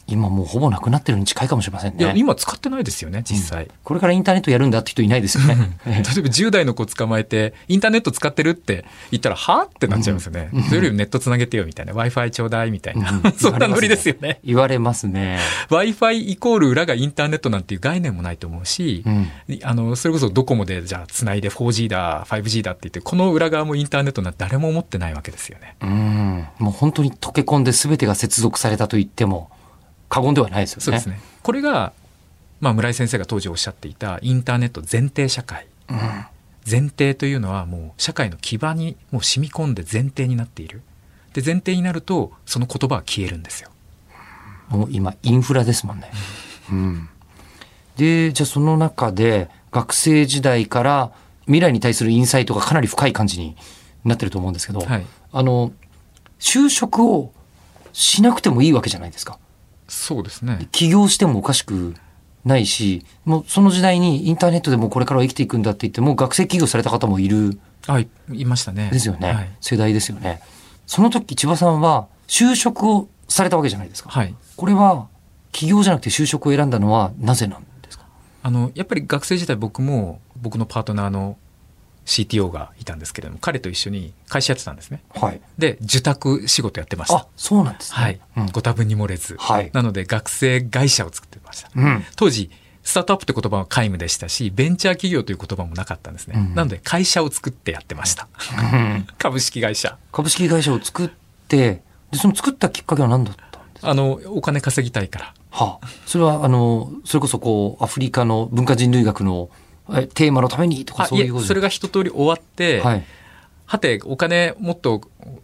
[0.09, 2.03] 今もうほぼなくなってるに近いかもしれませんね。
[2.03, 3.67] いや、今使ってないですよね、実際。
[3.83, 5.77] これからインターネットやるんだって人いないですよね。
[5.85, 10.49] 例 えば10代の子捕まえて、インターネット使ってるって言ったら、はってなっちゃいますよね。
[10.67, 11.93] それよりネットつなげてよみたいな。
[11.93, 13.11] Wi-Fi ちょうだいみたいな。
[13.11, 14.39] うんそんなノリですよね。
[14.43, 15.39] 言われますね。
[15.69, 19.27] Wi-Fi イコール裏がインターネットなんていう概念もないと思うし、うん。
[19.63, 25.75] あの、それこそドコモでじゃあ繋いで 4G だ、5G だって言って、この裏側もインターネットなんて誰も思ってないわけですよね。
[25.81, 26.47] うん。
[26.59, 29.49] もう本当に溶け込んで全てが接続されたと言っても
[30.09, 30.83] 過言ではないですよね。
[30.83, 31.21] そうですね。
[31.43, 31.93] これが、
[32.59, 35.67] まあ、村井先生が当時おっしゃっていたインターネット前提社会。
[36.69, 40.81] 前提というのはもう社会の基盤にもう染み込んで前提になっている。
[41.33, 43.69] で、前提になると、その言葉は消えるんですよ。
[44.69, 46.11] もう今インフラですもんね。
[46.71, 47.09] うん。
[47.95, 51.11] で、じゃあその中で学生時代から
[51.45, 53.55] 未来に対するインサイトがかなり深い感じに
[54.05, 55.05] なってると思うんですけど、はい。
[55.31, 55.71] あの、
[56.39, 57.33] 就職を
[57.93, 59.39] しなくてもいいわけじゃないですか。
[59.89, 60.67] そうですね。
[60.71, 61.95] 起業してもおかしく
[62.45, 68.89] ないし、もうその時代にインターネットでもうこれからは生きていくんだって言って、もう学生起業された方もいるあ、いいましたね。
[68.91, 69.33] ですよね。
[69.33, 69.49] はい。
[69.61, 70.41] 世代ですよね。
[70.85, 74.09] その時千葉さんは就職をされたわけじゃないですか。
[74.09, 74.33] はい。
[74.55, 75.07] これは
[75.51, 78.05] 起業じゃなくて就職を選んだのはなぜなんですか？
[78.43, 81.37] あの、やっぱり学生時代僕も、僕のパートナーの
[82.05, 85.01] CTO がいたんですけれども、彼と一緒に会社やってたんですね。
[85.15, 85.41] はい。
[85.57, 87.97] で、受託仕事やってましたあ。、そうなんですね。
[87.97, 89.35] はい、うんご多分に漏れず。
[89.39, 91.69] はいなので、学生会社を作ってました。
[91.75, 92.05] うん。
[92.15, 92.49] 当時、
[92.83, 96.33] スタートアップって言葉は皆無でしたし、ベンチャー企業という言葉もなかったんですね。
[96.37, 98.27] うんなので、会社を作ってやってました。
[98.73, 99.97] うん 株式会社。
[100.11, 101.09] 株式会社を作っ
[101.47, 103.89] て、で、その作ったきっかけは何だったんですか？
[103.91, 105.33] あの、お金稼ぎたいから。
[105.51, 109.49] はあ、それは、あの、それこそこう、アフリカの文化人類学の
[109.93, 113.05] えテーマのためにとかそういうこと、それが一通り終わって、はい。
[113.65, 115.01] はて、お金もっと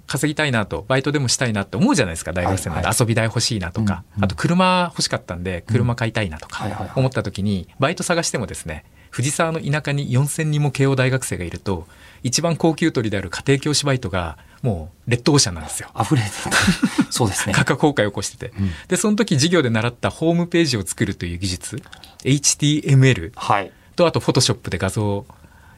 [0.08, 2.90] 稼ぎたいなと、バイトでもしたいなって思うじゃないですか、大学生なんで。
[3.00, 11.88] 遊び代欲しいなとか、うんうんあと車欲しかったんで、車買いたいなとか思った時に、バイト探してもですね、藤沢の田舎に4000人も慶応大学生がいると、
[12.24, 15.90] 一番高級取りである家庭教師バイトが、もう、レッドオーシャンなんですよ。
[15.98, 16.50] 溢れてた。
[17.12, 17.54] そうですね。
[17.54, 18.54] 価格崩壊を起こしてて。
[18.58, 21.84] うんで、その時授業で習ったホームページを作るという技術、
[22.24, 23.72] HTML はい。
[23.96, 25.26] と、あと、フォトショップで画像を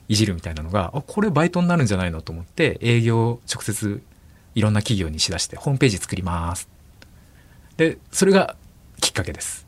[0.09, 4.01] いじるみたいなのが、あ、これバイトになるんじゃないのと思って、営業を直接
[4.55, 6.67] いろんな企業にしだして、ホームページ作ります。
[7.77, 8.55] で、それが
[9.01, 9.65] きっかけです。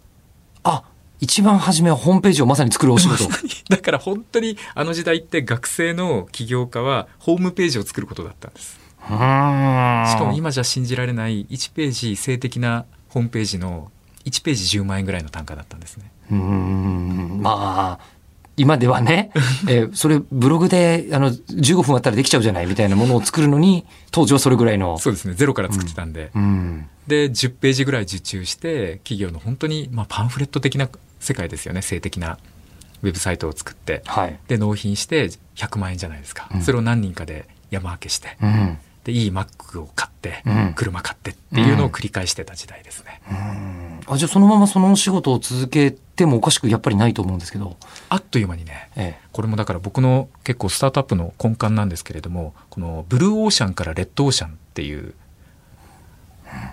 [0.63, 0.83] あ、
[1.19, 3.29] 一番初めはホームページをまさに作るお仕事。
[3.69, 8.79] だから本当にあの時代って学生の起業家はホームページを作ることだったんです。
[9.01, 13.91] しかも今じゃ信じられない1ページ性的なホームページの
[14.25, 16.11] 1ページ10万円ぐらいの単価だったんですね。
[16.31, 17.39] うーん。
[17.41, 18.18] まあ、
[18.59, 19.31] 今ではね、
[19.67, 24.97] えーそれブログであの15分あったらできちゃうじゃないみたいなものを作るのに、当時はそれぐらいの。
[24.97, 25.33] そうですね。
[25.33, 26.31] ゼロから作ってたんで。
[26.35, 26.85] うん。
[27.07, 31.81] で、10ページぐらい受注して、企業の本当に、まあ、パンフレット的な世界ですよね。
[31.81, 32.37] 性的な
[33.01, 34.03] ウェブサイトを作って。
[34.05, 34.37] はい。
[34.47, 36.49] で、納品して100万円じゃないですか。
[36.53, 38.37] うんそれを何人かで山分けして。
[38.41, 38.77] うん。
[39.09, 43.21] で、いい Mac を買って、うん車買ってっていうのを繰り返してた時代ですね。
[44.07, 47.77] あ、じゃあそのままそのお仕事を続けてもおかしくやっぱりないと思うんですけど。
[48.09, 49.27] あっという間にね、ええ。
[49.31, 55.13] これもだから僕の結構スタートアップの根幹なんですけれども、このブルーオーシャンからレッドオーシャンっていう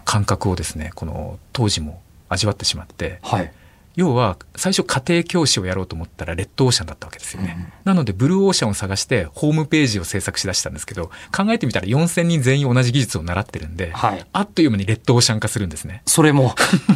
[0.05, 3.53] 感覚をですね、この当時も味わってしまって、はい。
[3.97, 7.73] 要は最初家庭教師をやろうと思ったらレッドオーシャンだったわけですよね。
[7.85, 14.27] なのでブルーオーシャンを探してホームページを制作しだしたんですけど、考えてみたら4000人全員同じ技術を習ってるんで、はい。
[14.33, 16.03] あっという間にレッドオーシャン化するんですね。
[16.05, 16.55] それも。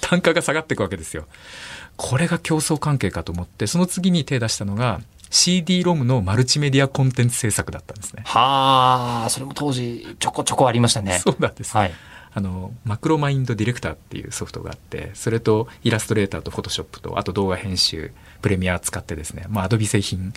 [0.00, 1.26] 単価が下がっていくわけですよ。
[1.96, 8.22] これが競争関係かと思って、その次に手出したのが CD-ROM のマルチメディアコンテンツ制作だったんですね。
[8.26, 11.18] はあ、それも当時ちょこちょこありましたね。
[11.18, 11.76] そうなんです。
[11.76, 11.92] はい。
[12.32, 18.12] あの、マクロマインドディレクターっていうソフトがあって、それとイラストレーターとフォトショップと、あと動画編集、
[18.42, 20.32] プレミア使ってですね、まあ、アドビ製品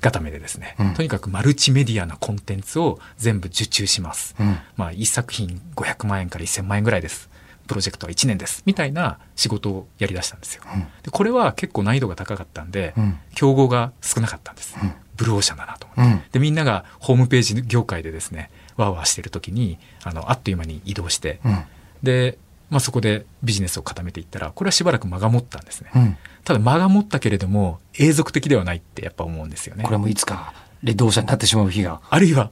[0.00, 4.34] 固めでですね、うんとにかくマルチメディアなコンテンツを全部受注します。
[4.38, 7.30] うんまあ、1作品500万円から1000万円ぐらいです。
[7.68, 8.62] プロジェクトは1年です。
[8.66, 10.62] みたいな仕事をやりだしたんですよ。
[10.74, 14.76] うんでこれは結構難易度が高かったんで、うん競合が少なかったんです。
[14.82, 16.14] うんブルーオーシャンだなと思って。
[16.14, 21.62] うんで、みんながホームページ業界でですね、ワーワーしてる時に、あの、あっという間に移動して、うん
[22.02, 22.36] で、
[22.68, 25.90] まあ、そこでビジネスを固めていったら、これはしばらく間が持ったんですね。
[25.94, 29.92] うんただ間が持ったけれども、永続的ではないってやっぱ思うんですよねこ。
[29.92, 32.50] れもいつかレッドオーシャンになってしまう日が、あるいは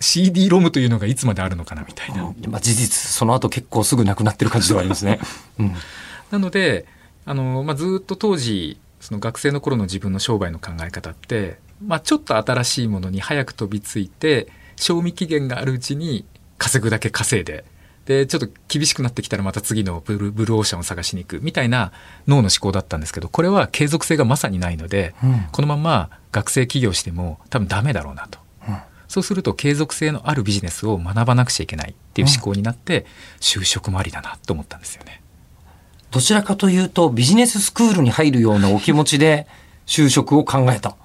[0.00, 2.24] CD ロムというのがいつまであるのかなみたいな。
[2.24, 5.20] うんまあ、事実その後結構すぐなくなってる感じではありますね。
[5.60, 5.74] うん
[6.30, 6.84] なので、
[7.24, 14.48] あの、まあ、ずっと当時、その学生の頃の自分の商売の考え方って、まあ、ちょっと新しいものに早く飛びついて、
[14.80, 16.24] 賞味期限があるうちに
[16.56, 17.64] 稼ぐだけ稼いで、
[18.06, 21.92] で、ちょっと厳しくなってきたらまた次のブルーブルーオーシャンを探しに行くみたいな
[22.26, 28.38] 脳の思考だったんですけど、これは継続性がまさにないので、うんこのまま学生起業しても多分ダメだろうなと。
[28.66, 33.06] うんそうすると継続性のあるビジネスを学ばなくちゃいけないっていう思考になって、
[33.40, 35.22] 就職もありだなと思ったんですよね。
[36.10, 39.46] どちらかというとビジネススクールに入るようなお気持ちで
[39.86, 40.96] 就職を考えた。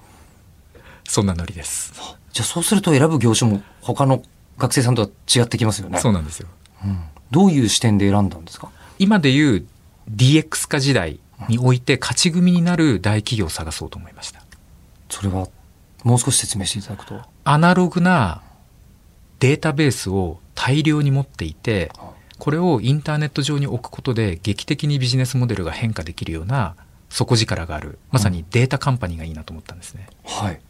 [1.06, 1.92] そんなノリです。
[2.34, 4.20] じゃあそうすると選ぶ業種も他の
[4.58, 5.98] 学生さんとは違ってきますよね。
[6.00, 6.48] そうなんですよ。
[7.30, 8.70] どういう視点で選んだんですか？
[8.98, 9.64] 今でいう
[10.10, 14.42] DX 化時代において勝ち組になる大企業を探そうと思いました。
[15.08, 15.48] それは
[16.02, 17.22] もう少し説明していただくと。
[17.44, 18.42] アナログな
[19.38, 21.92] データベースを大量に持っていて、
[22.38, 26.74] これをインターネット上に置くことで劇的にビジネスモデルが変化できるような
[27.10, 30.08] 底力がある、まさにデータカンパニーがいいなと思ったんですね。
[30.24, 30.60] はい。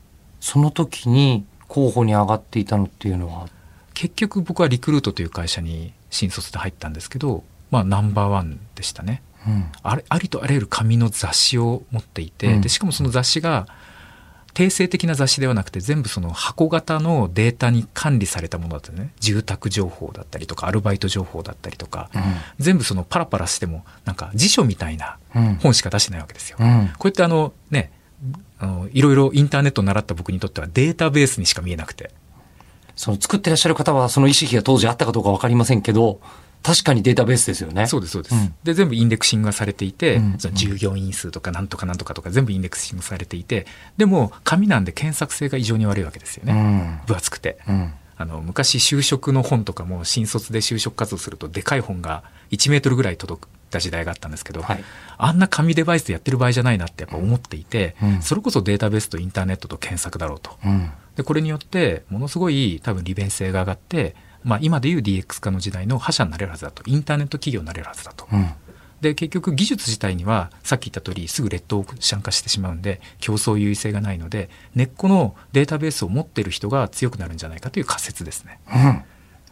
[0.41, 3.49] その時に候補に上がっていたのっていうのは、
[3.95, 9.23] 結局僕はリクルートという会社に新卒で入ったんですけど、まあナンバーワンでしたね。
[9.45, 9.67] うん。
[9.83, 13.67] あれありとあらゆる紙の雑誌を持っていて、うんでしかもその雑誌が
[14.53, 22.09] 定性的な雑誌ではなくて全部その箱型のデータに管理されたものだったね住宅情報だったりとかアルバイト情報だったりとか、
[22.61, 25.55] 全部そのパラパラしてもなんか辞書みたいなうん。
[25.57, 26.59] 本しか出してないわけですよ。
[26.61, 26.93] うん。
[26.97, 27.91] こうやってあのね
[28.65, 32.11] あのいろいろインターネットを習った僕にとってはデータベースにしか見えなくて
[32.97, 36.21] その作ってらっしゃる方はその意識が当時あったかどうかわかりませんけど、
[36.63, 37.89] 確かにデータベースですよね。
[37.89, 47.07] そうですそうです、うんで全部インデクシングがされていて、うんその従業員数とかなんとかなんとかとか全部インデクシングされていてでも紙なんで検索性が異常に悪いわけですよね、うん。
[47.07, 47.93] 分厚くてうん。
[48.17, 52.23] あの昔就職の本とかも新卒で就職活動するとでかい本が
[52.53, 54.85] 1メートルぐらい届いた時代があったんですけど、はい。
[55.19, 60.91] あんな紙デバイスでやってる場合じゃないなってやっぱ思っていて、うんそれこそデータベースとインターネットと検索だろうとうん。
[61.17, 68.27] でこれによってものすごい多分利便性が上がって、まあ、今でいう DX 化の時代の覇者になれるはずだとインターネット企業になれるはずだと。
[68.33, 68.51] うん。
[69.01, 78.61] で結局技術自体にはさっき言った通りすぐ劣等オークション化してしまうんで競争優位性がないので根っこのデータベースを持ってる人が強くなるんじゃないかという仮説ですね。
[78.75, 79.05] うん。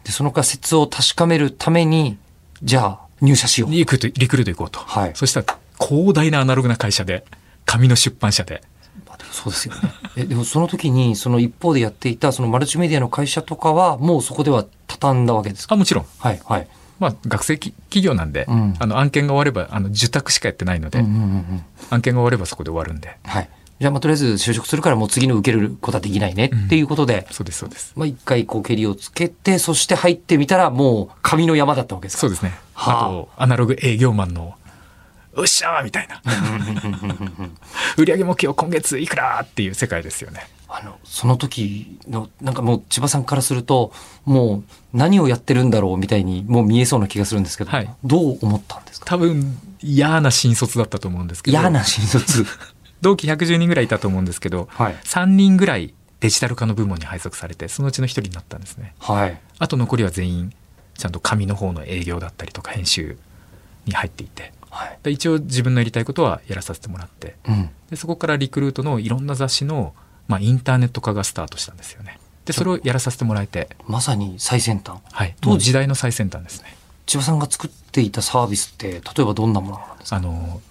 [0.03, 2.17] で、その仮説を確かめるために、
[2.61, 3.71] じゃあ入社しよう。
[3.71, 7.25] リクルートリクルート行こうと、はいそしたら広大なアナログな会社で
[7.65, 8.61] 紙の出版社で
[9.07, 9.81] まあでもそうですよね。
[10.15, 15.73] え、でもその時に、その一方でやっていた、そのマルチメディアの会社とかは、もうそこでは畳んだわけですか？
[15.73, 16.67] あもちろん、はい、はい。
[16.99, 21.63] まあ、学生き企業なんで、うんあの案件が終わればあの受託しかやってないので、うんうんうんうん。
[21.89, 23.49] 案件が終わればそこで終わるんではい。
[23.79, 32.53] じゃあ、まあ、とりあえず就職するからもう次の受けることはできないねっていうことで、そうですそうですまあ、一回こう、蹴りをつけて、そして入ってみたら、もう、紙の山だったわけですかそうですね。
[32.73, 34.55] はああと、アナログ営業マンの、
[35.35, 36.21] よっしゃーみたいな。
[37.97, 40.47] 売上目標今月いくらっていう世界ですよね。
[40.67, 43.91] あの、その時の、なんかもう千葉さんからすると、
[44.25, 49.05] もう何をやってるんだろうみたいにもう見えそうな気がするんですけど、はいどう思ったんですか？
[49.07, 51.57] 多分、嫌な新卒だったと思うんですけど。
[51.59, 52.45] 嫌な新卒。
[53.03, 58.95] 同期110人ぐらいいたと思うんですけど、はい3人ぐらいデジタル化の部門に配属されて、そのうちの1人になったんですね。
[58.99, 59.39] はい。
[59.59, 60.53] あと残りは全員、
[60.97, 63.17] ちゃんと紙の方の営業だったりとか編集
[63.85, 64.53] に入っていて。
[64.69, 64.97] はい。
[65.03, 67.69] で一応自分のやりたいことはやらさせてもらって、うん。
[67.89, 69.93] でそこからリクルートのいろんな雑誌の、
[70.27, 72.17] まあ、インターネット化がスタートしたんですよね。
[72.45, 74.99] でそれをやらさせてもらえて、まさに最先端。
[75.11, 76.75] はい、もう時代の最先端ですね。
[77.05, 80.15] 千葉さんが作っていたサービスって、例えばどんなものなんですか？
[80.15, 80.61] あの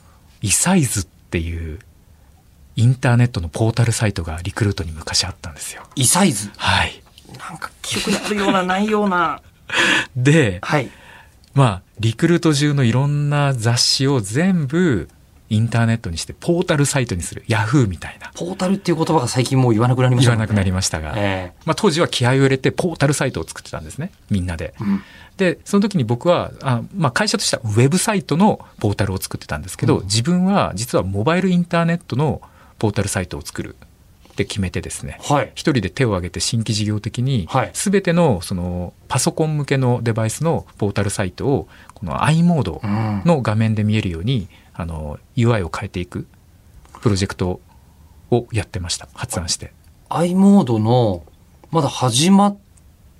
[0.41, 1.79] イサイズっていう
[2.77, 5.83] インターネットのポータルサイトがリクルートに昔あったんですよ。
[5.95, 6.51] イサイズ？
[6.57, 7.03] はい。
[7.39, 9.41] なんか記憶にあるような、ないような。
[10.17, 10.91] で、はい。
[11.55, 15.09] まあ、リクルート中のいろんな雑誌を全部
[15.51, 17.45] インターネットにしてポータルサイトにする。
[17.47, 18.31] ヤフーみたいな。
[18.35, 21.13] ポータルっていう言葉が最近もう言わなくなりましたね言わなくなりましたが。
[21.17, 24.13] えまあ、当時は気合を入れてポータルサイトを作ってたんですね。
[24.31, 24.75] みんなで。
[24.81, 25.03] えうん
[25.37, 32.43] で、その時に僕は、あまあ、会社としてはウェブサイトのポータルを作ってたんですけど、うん自分は実はモバイルインターネットの
[32.83, 33.77] ポータルサイトを作る
[34.33, 35.53] って決めてですね、はい。
[35.55, 46.27] 一人で手を挙げて新規事業的にはい、すべてのそのパソコン向けのデバイスのポータルサイトを、この i モードうんの画面で見えるように、あの、UI を変えていく
[47.03, 47.61] プロジェクト
[48.33, 49.09] をやってました。
[49.15, 49.73] 発案して。
[50.09, 51.23] i モードの、
[51.71, 52.57] まだ始まっ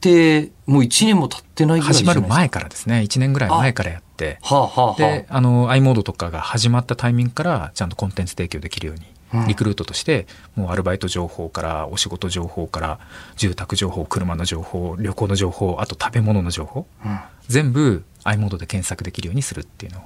[0.01, 2.15] て、もう1年も経ってないぐらいじ始ま。
[2.15, 9.13] る前からですね、1年ぐらい前からやって、はあ、はあはあ、で、あの、i モードとかが始まったタイミングから、ちゃんとコンテンツ提供できるように、うん
[9.47, 12.99] リクルートとして、もうアルバイト情報から、お仕事情報から、
[13.37, 17.19] 住宅情報、車の情報、旅行の情報、あと食べ物の情報、うん
[17.49, 20.03] 全部 i モードで検索できるようにするっていうのを。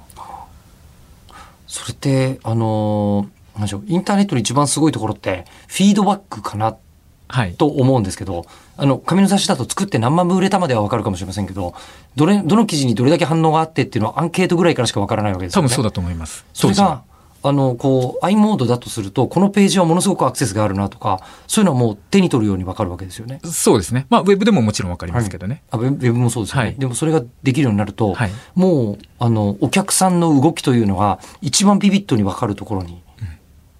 [1.66, 6.76] それって、あのーなんでしょう、インターネットの一番すごいところって、フィードバックかな
[7.28, 7.54] はい。
[7.54, 11.74] と思うんですけど、あの、紙の雑誌だと作って何万部売れたまではわかるかもしれませんけど、
[12.14, 15.66] どれ、どの記事にどれだけ反応があってっていうのはアンケートぐらいからしかわからないわけですよね。
[15.66, 16.44] 多分そうだと思います。
[16.52, 17.02] それが、
[17.48, 23.40] あの、こう、i モードだとすると、このページはものすごくアクセスがあるなとか、そういうのはもう手に取るようにわかるわけですよね。
[23.44, 24.06] そうですね。
[24.10, 25.62] まあ、ウェブでももちろんわかりますけどね。
[25.70, 26.68] あウェブウェブもそうですよね。
[26.68, 33.02] はいでもそれができるようになると、はいもう、あの、お客さんの動きというのが一番ビビッドにわかるところに、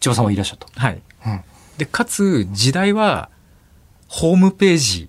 [0.01, 0.69] 千葉さんはいらっしゃった。
[0.81, 1.03] はい。
[1.27, 1.41] うん。
[1.79, 3.31] で、かつ、時代は、
[4.09, 5.09] ホームページ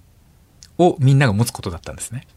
[0.78, 2.28] をみんなが持つことだったんですね。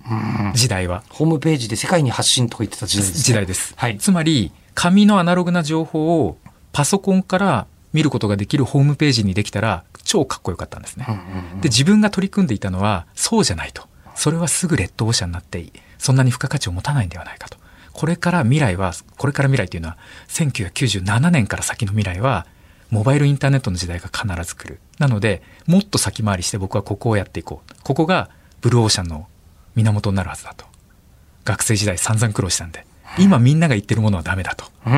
[0.54, 1.02] 時代は。
[1.08, 3.22] ホームページで世界に発信とか言ってた時代です、ね。
[3.22, 3.74] 時代です。
[3.76, 3.98] はい。
[3.98, 6.38] つまり、紙のアナログな情報を
[6.72, 11.06] パソコンから見ることができるホームページにできたら、超かっこよかったんですね。
[11.60, 13.88] で、自分が取り組んでいたのは、そうじゃないと。
[14.14, 15.64] それはすぐレッドオーシャンになって、
[15.98, 17.58] そんなに付加価値を持たないんではないかと。
[17.92, 22.46] これから未来は、これから未来というのは、1997年から先の未来は、
[22.90, 24.80] モバイルインターネットの時代が必ず来る。
[24.98, 27.74] なので、もっと先回りして僕はここをやっていこう。
[27.82, 28.30] ここが
[28.60, 29.26] ブルーオーシャンの
[29.76, 30.66] 源になるはずだと。
[31.44, 32.84] 学生時代散々苦労したんで、
[33.18, 34.64] 今みんなが言ってるものはダメだと。
[34.86, 34.92] うん。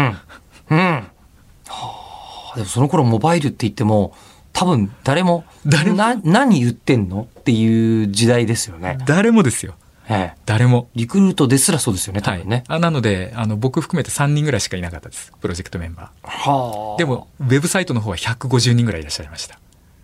[0.71, 0.79] うん。
[0.79, 4.15] はあ、でもその頃モバイルって言っても、
[4.53, 5.97] 多分誰も、誰も？
[5.97, 7.27] な、何言ってんの？
[7.41, 8.99] っていう時代ですよね。
[9.07, 9.75] 誰もですよ。
[10.09, 10.39] ええ。
[10.47, 10.89] 誰も。
[10.95, 12.65] リクルートですらそうですよね、多はい分ね。
[12.69, 15.33] あなので、あの、僕含めて3人ぐらいしかいなかったです。
[15.41, 16.29] プロジェクトメンバー。
[16.29, 16.99] はあ。
[16.99, 19.59] でも、ウェブサイトの方は150人ぐらいいらっしゃいました。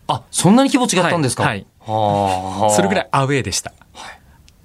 [0.06, 1.42] あ、そんなに規模違ったんですか？
[1.42, 2.74] はいはあ。
[2.74, 3.72] それぐらいアウェーでした。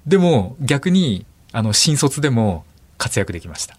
[0.06, 2.64] でも、逆に、あの、新卒でも
[3.04, 3.76] 活躍できました。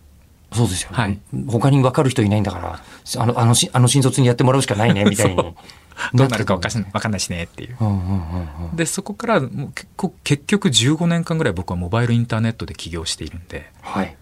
[0.53, 0.97] そうですよね。
[0.97, 2.79] はい他に分かる人いないんだから、
[3.21, 5.35] あの、あのし、あの新卒にやってもらうしかないね、 みたいに。
[6.13, 7.77] どうなるかわかんわかんないしねっていう。
[7.79, 8.75] うんうんうんうん。
[8.75, 14.15] で、そこからもう結構、結局15年間ぐらい僕はモバイルインターネットで起業しているんで、はい。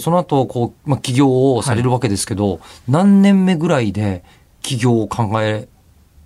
[0.00, 4.24] その後、こう、まあ、起業をされるわけですけど、何年目ぐらいで
[4.62, 5.68] 起業を考え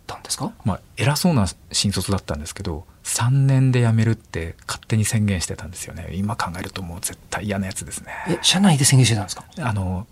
[0.06, 0.50] たんですか？
[0.64, 6.10] まあ、偉そうな新卒だったんですけど、3年で辞めるって勝手に宣言してたんですよね。
[6.14, 8.08] 今考えるともう絶対嫌なやつですね。
[8.28, 9.44] え、社内で宣言してたんですか？
[9.60, 10.06] あの、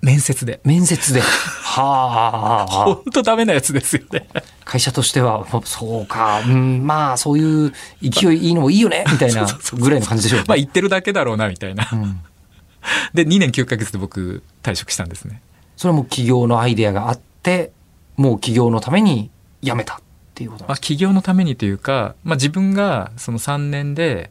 [0.00, 0.60] 面接で。
[0.64, 1.20] 面接で。
[1.62, 2.66] はあ。
[2.66, 4.28] 本当ダメなやつですよね。
[4.64, 10.44] 会社としては、まあそうか、うん、まあ、そういう勢いいいのもいいよね、みたいな ぐらいの感じでしょうね。
[10.48, 11.88] まあ言ってるだけだろうな、みたいな。
[11.92, 12.20] うん
[13.12, 15.42] で、2年9ヶ月で僕退職したんですね。
[15.76, 17.72] それはもう起業のアイデアがあって、
[18.16, 19.30] もう起業のために
[19.62, 20.00] 辞めた
[20.38, 24.30] っていうことなんまあですか、起業のためにというか、まあ自分がその3年で、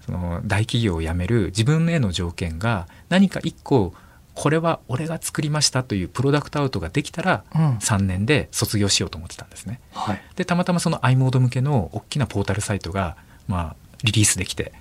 [0.00, 3.92] その大企業を辞める自分への条件が何か1個、
[4.34, 9.80] これは俺が作りましたというプロダクトアウトができたら、うん3年で卒業しようと思ってたんですね。
[9.92, 10.22] はい。
[10.36, 14.72] で、たまたまその i モード向けの大きなポータルサイトが、まあ、リリースできて、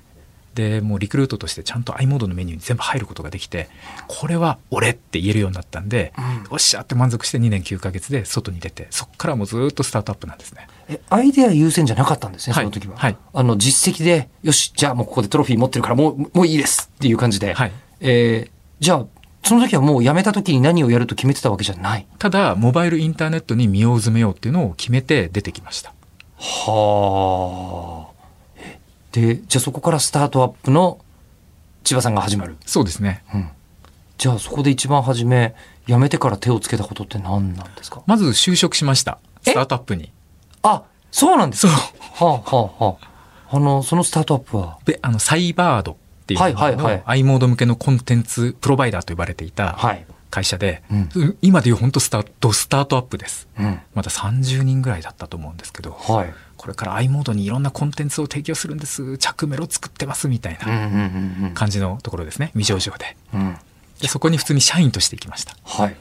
[0.56, 3.70] で、もうリクルートとしてちゃんと i モードのメニューに全部入ることができて、
[4.08, 10.68] これは俺って言えるようになったんで、うんおっしゃって満足して2年9ヶ月で外に出て、そこからもうずっとスタートアップなんですね。
[10.88, 12.98] え、アイデア優先じゃなかったんですね、はいその時は。
[12.98, 17.54] はいあの、実績で、よし、じゃあもうここでトロフィー持ってるからもう、もういいですっていう感じで。
[17.54, 19.06] はいえーじゃあ、
[19.42, 22.06] その時はもう辞めた時に何をやると決めてたわけじゃない。
[22.20, 25.94] ただ、モバイルインターネットに身を詰めようっていうのを決めて出てきました。
[26.38, 28.15] はあ。
[29.16, 31.00] えで、じゃあそこからスタートアップの
[31.84, 32.58] 千葉さんが始まる。
[32.66, 33.24] そうですね。
[33.34, 33.50] うん。
[34.18, 35.56] じゃあそこで一番初め、
[35.88, 38.02] 辞めてから手をつけたことって何なんですか？
[38.08, 39.20] まず就職しました。
[39.46, 39.52] え？
[39.52, 40.12] スタートアップに。
[40.64, 41.74] あ、そうなんですか？。
[41.74, 42.98] はあ、はあ、は
[43.52, 43.56] あ。
[43.58, 50.06] あの、そのスタートアップは、で、あの、サイバードっていうはいはいはいの i モード向けのコンテンツプロバイダーと呼ばれていたはい。
[50.32, 53.48] 会社で、うんう今でいう本当スタート、スタートアップです。
[53.60, 53.80] うん。
[53.94, 56.34] まだ30人ぐらいだったと思うんですけど、はい。
[56.66, 59.20] これから i モードにいろんなコンテンツを提供するんです。
[59.20, 61.52] 着メロ作ってますみたいな。
[61.54, 62.50] 感じのところですね。
[62.56, 63.16] 未上場で。
[63.36, 63.56] うん。
[64.02, 65.56] でそこに普通に社員として行きました。
[65.64, 65.96] はい。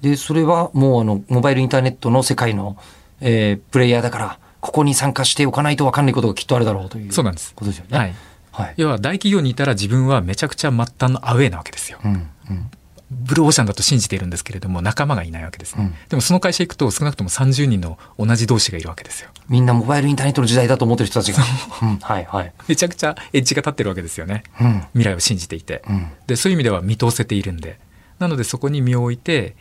[0.00, 2.78] で、それはもうあの、モバイルインターネットの世界の、
[3.20, 7.12] えープレイヤーだから、ここに参加しておかないと分かんないことがきっとあるだろうという。
[7.12, 7.98] そうなんですことですよね。
[7.98, 8.14] はい。
[8.52, 8.74] はい。
[8.78, 11.98] 要は大企業にいたら自分はめちゃくちゃ末端のアウェーなわけですよ。
[12.02, 12.70] うん、うん。
[13.10, 21.42] ブルーオーシャンだと信じているんですけれども仲間がいないわけですね、うんでもその会社行くと少なくとも30人の同じ同士がいるわけですよみんなモバイルインターネットの時代だと思ってる人たちが。
[21.82, 22.52] うん、はいはい。
[22.68, 24.84] めちゃくちゃエッジが立ってるわけですよねうん。
[24.92, 26.10] 未来を信じていて、うん。
[26.26, 27.78] でそういう意味では見通せているんで
[28.18, 29.56] なのでそこに身を置いて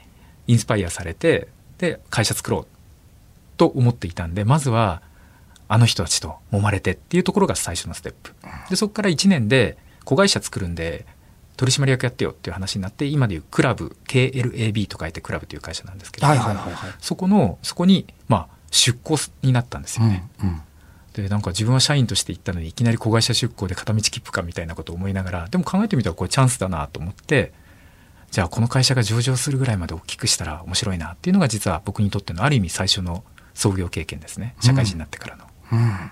[0.47, 2.67] インスパイアされてで会社作ろう
[3.57, 5.01] と思っていたんでまずは
[5.67, 8.33] あの人たちと揉まれてっていうところが最初のステップ
[8.69, 11.05] でそこから1年で子会社作るんで
[11.57, 16.91] 取締役やってよっていう話になって今でいうクラブ KLAB と書いてクラブという会社なんですけど、はいはいはいはい。
[16.99, 20.49] そこのそこにまあ出向になったんですよね、うん。
[20.49, 20.61] うん。
[21.13, 27.53] でなんか自分は社員として行ったのにいきなり子会社出向で片道切符かみたいなことを思いながらでも考えてみたらこれチャンスだなと思って
[28.31, 36.11] じゃあこの会社が上場するぐらいまで大きくしたら面白いなっていうのが実は僕にとってのある意味最初の創業経験ですね社会人になってからの、だから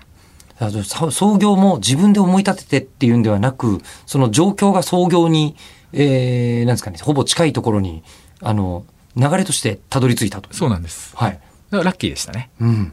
[1.10, 5.56] 創業も自分で思い立ててっていうんではなく、その状況が創業に、
[5.92, 8.02] えー、なんですかね、ほぼ近いところに、
[8.40, 8.84] あの、
[9.16, 10.52] 流れとしてたどり着いたと。
[10.52, 11.32] そうなんですはい。
[11.32, 11.44] だか
[11.78, 12.92] らラッキーでしたねうん。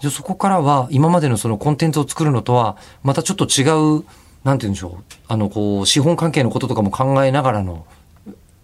[0.00, 3.62] じゃあそこからは、今までのそのコンテンツを作るのとは、またちょっと違
[3.98, 4.04] う、
[4.44, 5.14] なんて言うんでしょう。
[5.28, 7.86] あの、こう、資本関係のこととかも考えながらの、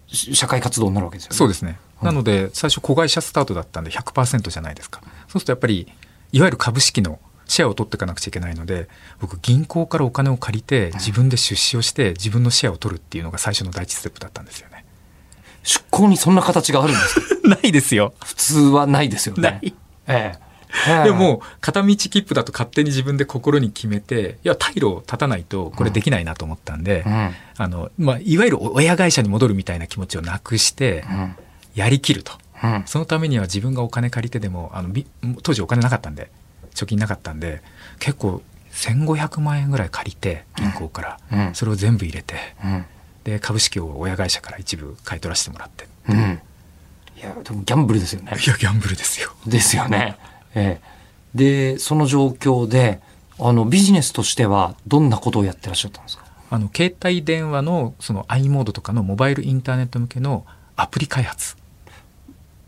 [0.07, 1.35] し社会活動になるわけですよね。
[1.37, 5.87] そうですね、なので最初子会社スタートだったんで100%じゃないですかそうするとやっぱり
[6.31, 8.87] いわゆる株式のシェアを取っていかなくちゃいけないので
[9.19, 14.83] 僕銀行からお金を借りて自分で出資をして自分のシェアを取るっていうのが最初の第一ステップだったんですよね
[15.63, 17.47] 出向にそんな形があるんですか？
[17.49, 19.41] ないですよ普通はないですよね。
[19.41, 19.73] ない
[20.07, 20.39] ええ。
[20.87, 27.31] ええでも片道切符だと勝手に自分で心に決めていや退路を立たないとこれできないなと思ったんで、うん。
[27.57, 31.35] あのまあ、いわゆる親会社に戻るみたいな気持ちをなくしてうん。
[31.75, 32.83] やりきるとうん。
[32.85, 35.07] そのためには自分がお金借りてでもあのび
[35.43, 36.29] 当時お金なかったんで
[36.75, 37.61] 貯金なかったんで
[37.99, 42.85] 結構1500万円ぐらい借りて銀行から、うんそれを全部入れてうん。
[43.23, 46.39] で株式を親会社から一部買い取らせてもらってうん。
[47.17, 48.33] いや、でもギャンブルですよね。
[48.33, 50.17] いやギャンブルですよですよね。
[50.53, 50.95] ええ。
[51.73, 52.99] で、その状況で、
[53.39, 56.25] あの、ビジネスとしてはどんなことをやってらっしゃったんですか？
[56.51, 60.45] あの携帯電話のその i モードとかのモバイルインターネット向けの
[60.75, 61.55] アプリ開発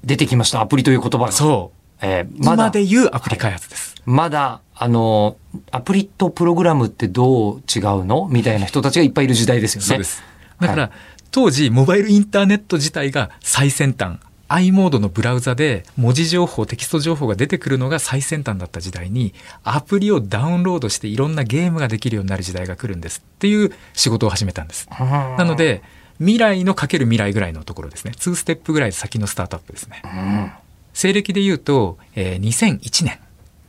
[0.03, 1.32] 出てきました、アプリという言葉が。
[1.32, 5.38] そうええ、まだ、今で言うアプリ開発です、まだ、あの、
[5.72, 8.28] アプリとプログラムってどう違うの？
[8.32, 9.88] みたいな人たちがいっぱいいる時代ですよね。
[9.88, 10.22] そうです。
[10.60, 10.91] だから、はい
[11.32, 14.18] 当時モバイルインターネット自体が最先端。
[14.50, 19.34] i モードのブラウザで文字情報テキスト情報が出てくるのが最先端だった時代に
[19.66, 23.20] アプリをダウンロードしていろんなゲームができるようになる時代が来るんです。
[23.20, 24.88] っていう仕事を始めたんです。
[24.89, 25.82] ななの、で
[26.20, 28.14] 未来のかける未来ぐらいのところですね。
[28.16, 30.02] 2ステップぐらい先のスタートアップですね。
[30.04, 30.52] うん
[30.98, 33.20] 西暦で言うと、えー2001年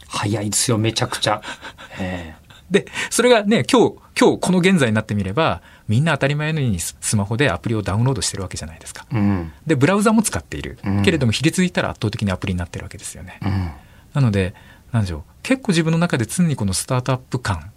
[0.07, 1.43] 早いですよ、めちゃくちゃ。
[2.01, 2.35] え
[2.71, 9.05] で、それがね、今日、今日この現在になってみれば、みんな当たり前のようにススマホでアプリをダウンロードしてるわけじゃないですか。
[9.13, 9.53] えうん。
[9.67, 11.03] で、ブラウザも使っているうん。
[11.03, 13.39] けれども、比率で言ったら圧倒的にアプリになってるわけですよね。
[13.43, 13.71] うん。
[14.15, 14.55] なので、
[14.93, 15.23] なんでしょう。
[15.43, 17.71] 結構自分の中で常にこのスタートアップ感、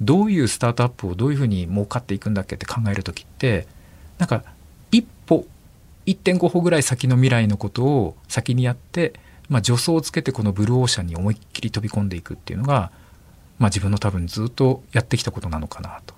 [0.00, 3.66] どういうスタートアップをどういうふうに儲かっていくんだっけって考えるときって、
[4.18, 4.44] なんか、
[6.06, 9.14] 1.5歩ぐらい先の未来のことを先にやって、
[9.48, 12.90] まあ、助走をつけてこのブルーオーシャンに思いっきり飛び込んでいくっていうのが、
[13.58, 16.14] まあ、自分の多分ずっとやってきたことなのかなと。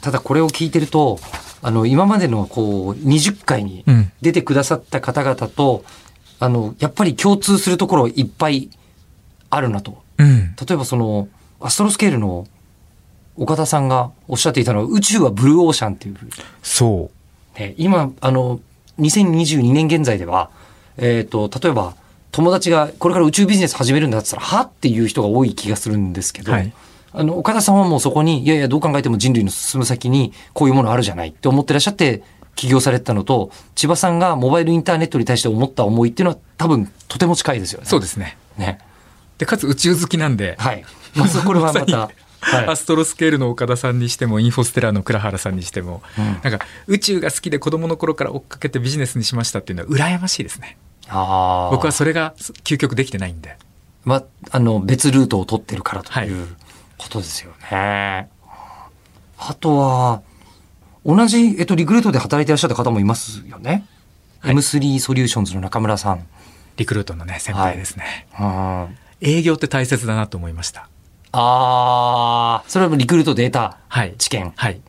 [0.00, 1.18] ただこれを聞いてると、
[1.60, 5.84] あの、今までのこう、20回にうん出てくださった方々と、
[6.38, 8.70] あの、やっぱり共通するところいっぱい
[9.50, 10.02] あるなと。
[10.18, 10.54] うん。
[10.54, 11.28] 例えばその、
[11.60, 12.46] アストロスケールの
[13.36, 16.16] 岡田さんがおっしゃっていたのは、宇宙はブルーオーシャンっていう。
[16.62, 17.10] そ
[17.56, 17.58] う。
[17.58, 18.60] ね、今、あの、
[18.98, 20.50] 2022年現在では、
[20.96, 21.94] えっ、と、例えば、
[22.32, 26.72] 友達がこれから宇宙ビジネス始めるんだって言ったら、はっていう人が多い気がするんですけど、はい
[27.12, 32.22] あの、岡田さんはもうそこに、いやいや、どう考えても人類の進む先にこういうものあるじゃないって思ってらっしゃって
[32.54, 37.86] 起業されてたのと、千葉さんがモバイルインターネットに対して思った思いっていうのは多分とても近いですよね。
[37.86, 38.36] そうですね。
[38.58, 38.78] ね。
[39.38, 40.84] で、かつ宇宙好きなんで、はい。
[41.14, 42.10] まずこれはまた、 ま
[42.40, 42.66] はい。
[42.66, 46.24] アストロスケールの岡田さんにしてもインフォステラーの倉原さんにしても、うん。
[46.50, 50.78] なんか宇宙が好きで子供の頃から追っかけてビジネスにしましたっていうのは羨ましいですね。
[51.08, 51.70] あー。
[51.70, 52.34] 僕はそれが
[52.64, 53.56] 究極できてないんで。
[54.04, 56.46] まあ、あの、別ルートを取ってるからとはいいう
[56.96, 58.28] ことですよね。
[59.38, 60.22] あとは、
[61.04, 63.84] 同じ、えっと、リクルートで働いていらっしゃった方もいますよね。
[64.40, 64.54] はい。
[64.54, 66.26] M3 ソリューションズの中村さん。
[66.78, 70.88] リクルートのね先輩ですね、うん営業って大切だなと思いました
[71.32, 74.52] ああ、それはリクルートで得たはい知見。
[74.54, 74.80] はい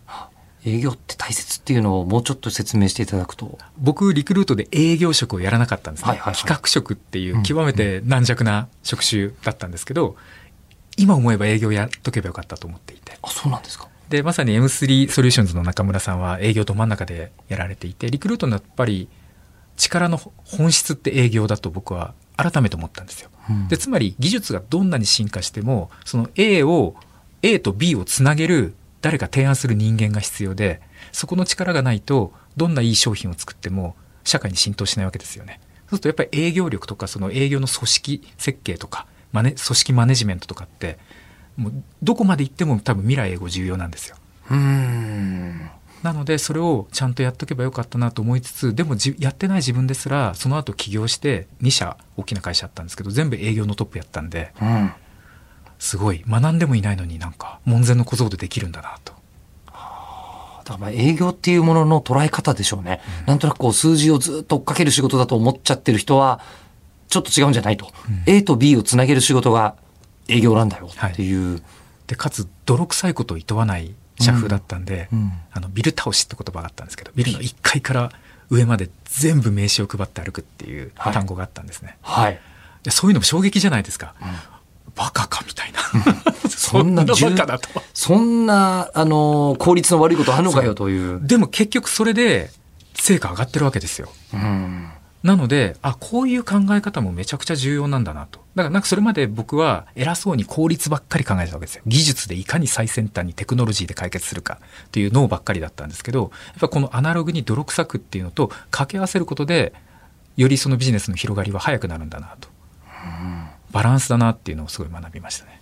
[0.66, 3.58] 営業って大切っていうのをもうちょっと説明していただくと。
[3.78, 10.18] 僕リクルートで営業職をやらなかったんですね、はいはいはい企画職っていう極めて軟弱な職種だったんですけど、
[10.98, 13.88] 今思えば営業やっとけばよかったと思っていてあ、そうなんですか。
[14.10, 19.08] でまさに M3 ソリューションズの中村さんは営業ど真ん中でやられていてリクルートのやっぱり
[19.78, 23.30] 力の本質って営業だと僕は改めて思ったんですよ。
[23.68, 26.96] でつまり技術がどんなに進化してもその A を
[27.42, 30.82] A と B をつなげる誰か提案する人間が必要で
[31.12, 35.60] そこの力がないとどんないい商品を作っても社会に浸透しないわけですよね。
[35.90, 41.00] そうするとやっぱり営業力とかその営業の組織設計とかマネ組織マネジメントとかって
[41.58, 41.74] もう
[42.04, 44.18] どこまで行っても多分未来英語重要なんですよ。
[44.52, 45.70] うん。
[46.04, 54.92] なのでそれをちゃんとやっとけばよかったなと思いつつでもじやってない自分ですらその後起業して2社大きな会社あったんですけど全部営業のトップやったんでうん。
[55.80, 59.14] すごい学んでもいないのになんか門前の小僧でできるんだなと。
[59.66, 63.02] だからまあ営業っていうものの捉え方でしょうね。
[63.26, 66.42] なんとなくこう数字をずっと追っかける仕事だと思っちゃってる人は、
[67.08, 67.92] ちょっと違うんじゃないと。
[68.28, 69.76] A と B をつなげる仕事が
[70.28, 71.64] 営業なんだよっていう。
[72.08, 78.12] でかつ泥臭いことを厭わない社風だったんで、うんあのビル倒しって言葉があったんですけどビルの1階から
[78.50, 81.98] 上まで全部名刺を配って歩くっていうはい単語があったんですね。
[82.02, 82.40] はい。
[82.84, 84.14] でそういうのも衝撃じゃないですか。
[84.96, 85.80] バカかみたいな。
[86.50, 87.70] そんなバ重カだと。
[87.94, 91.20] そんな、あのー効率の悪いことあんのかよという。
[91.26, 92.52] でも結局それで
[92.96, 94.12] 成果上がってるわけですよ。
[94.34, 94.89] うん。
[95.22, 98.40] なので、あ、こういう考え方もめちゃくちゃ重要なんだなと。
[98.56, 101.82] だからなんかそれまで僕は偉そうに効率ばっかり考えてたわけですよ。
[101.86, 109.74] 技術でいかに最先端にテクノロジーで解決するかっていう脳ばっかりだったんですけど、やっぱこのアナログに泥臭くっていうのと掛け合わせることで、
[110.38, 112.48] よりそのビジネスの広がりは早くなるんだなと。
[113.72, 115.60] バランスだなっていうのをすごい学びましたね。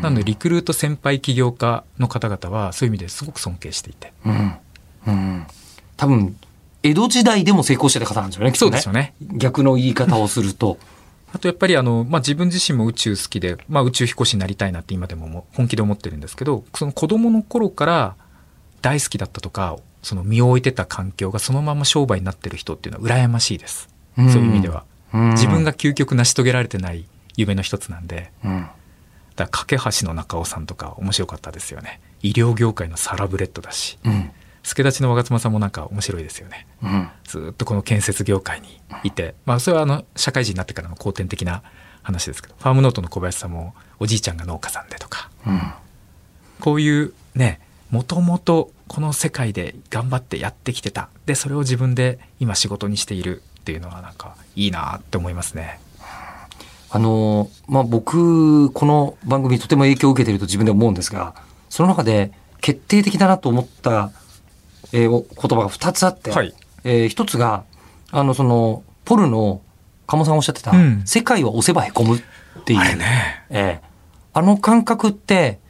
[0.00, 4.12] なのでリクルート先輩起業家の方々はそういう意味ですごく尊敬していて。
[4.24, 4.54] うん。
[5.06, 5.46] うん。
[5.96, 6.36] 多分、
[6.84, 9.14] 江戸時代でも成功してた方なんですよね、きっとそうですよね。
[9.32, 10.78] 逆の言い方をすると。
[11.34, 18.14] あとやっぱりあの、まあ、自分自身も宇宙好きで、まあ、宇宙飛行士になりたいなって今でもも本気で思ってるんですけど、その子供の頃から
[18.82, 23.88] 大好きだったとか、その身を置いてた環境がそのまま商売になってる人っていうのは羨ましいです。
[24.18, 24.84] うんそういう意味では。
[25.14, 27.06] うん自分が究極成し遂げられてない
[27.36, 28.66] 夢の一つなんで、うん。
[29.36, 32.00] だから架橋の中尾さんとか面白かったですよね。
[32.22, 34.30] 医療業界のサラブレッドだし、うん。
[34.64, 36.66] 助立ちの若妻さんもなんか面白いですよね。
[36.82, 37.08] うん。
[37.24, 41.62] ずーっとこの建設業界にいて、まあそれはあの社会人になってからの後天的な
[42.02, 45.60] 話ですけど、ファームノートの小林さんもおじいちゃんが農家さんでとか、うん。
[46.60, 47.60] こういうね、
[47.90, 51.10] もともとこの世界で頑張ってやってきてた。
[51.26, 55.78] で、それを自分で今仕事にしているっていうのはなんかいいなって思いますね。
[56.90, 61.34] あの、まあ、僕、この番組にとても影響を受けていると自分で思うんですが、
[61.68, 64.12] その中で決定的だなと思った、
[64.94, 67.64] えーお言葉が2つあって、はいえー一つが、
[68.10, 69.60] あの、その、ポルの
[70.06, 72.20] 鴨さんおっしゃってた、うん世界は押せばへこむっ
[72.64, 72.78] ていう。
[72.80, 73.44] あれね。
[73.50, 73.94] ええ
[74.36, 75.60] あの感覚って、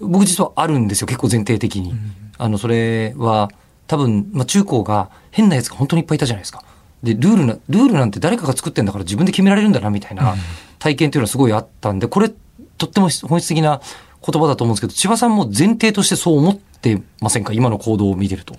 [0.00, 1.92] 僕実はあるんですよ、結構前提的に。
[2.38, 3.50] あの、それは、
[3.88, 6.62] 多分、まあ、中高が変なやつが本当にいっぱいいたじゃないですか。
[7.02, 10.36] で、ルールな、ルールなんて誰かが作ってんだから自分で決められるんだな、みたいな
[10.78, 12.30] 体験っていうのはすごいあったんで、これ、
[12.78, 13.80] とっても本質的な
[14.24, 17.52] 言葉だと思うんですけど、千葉さんも前提としてそう思ってませんか？
[17.52, 18.54] 今の行動を見てると。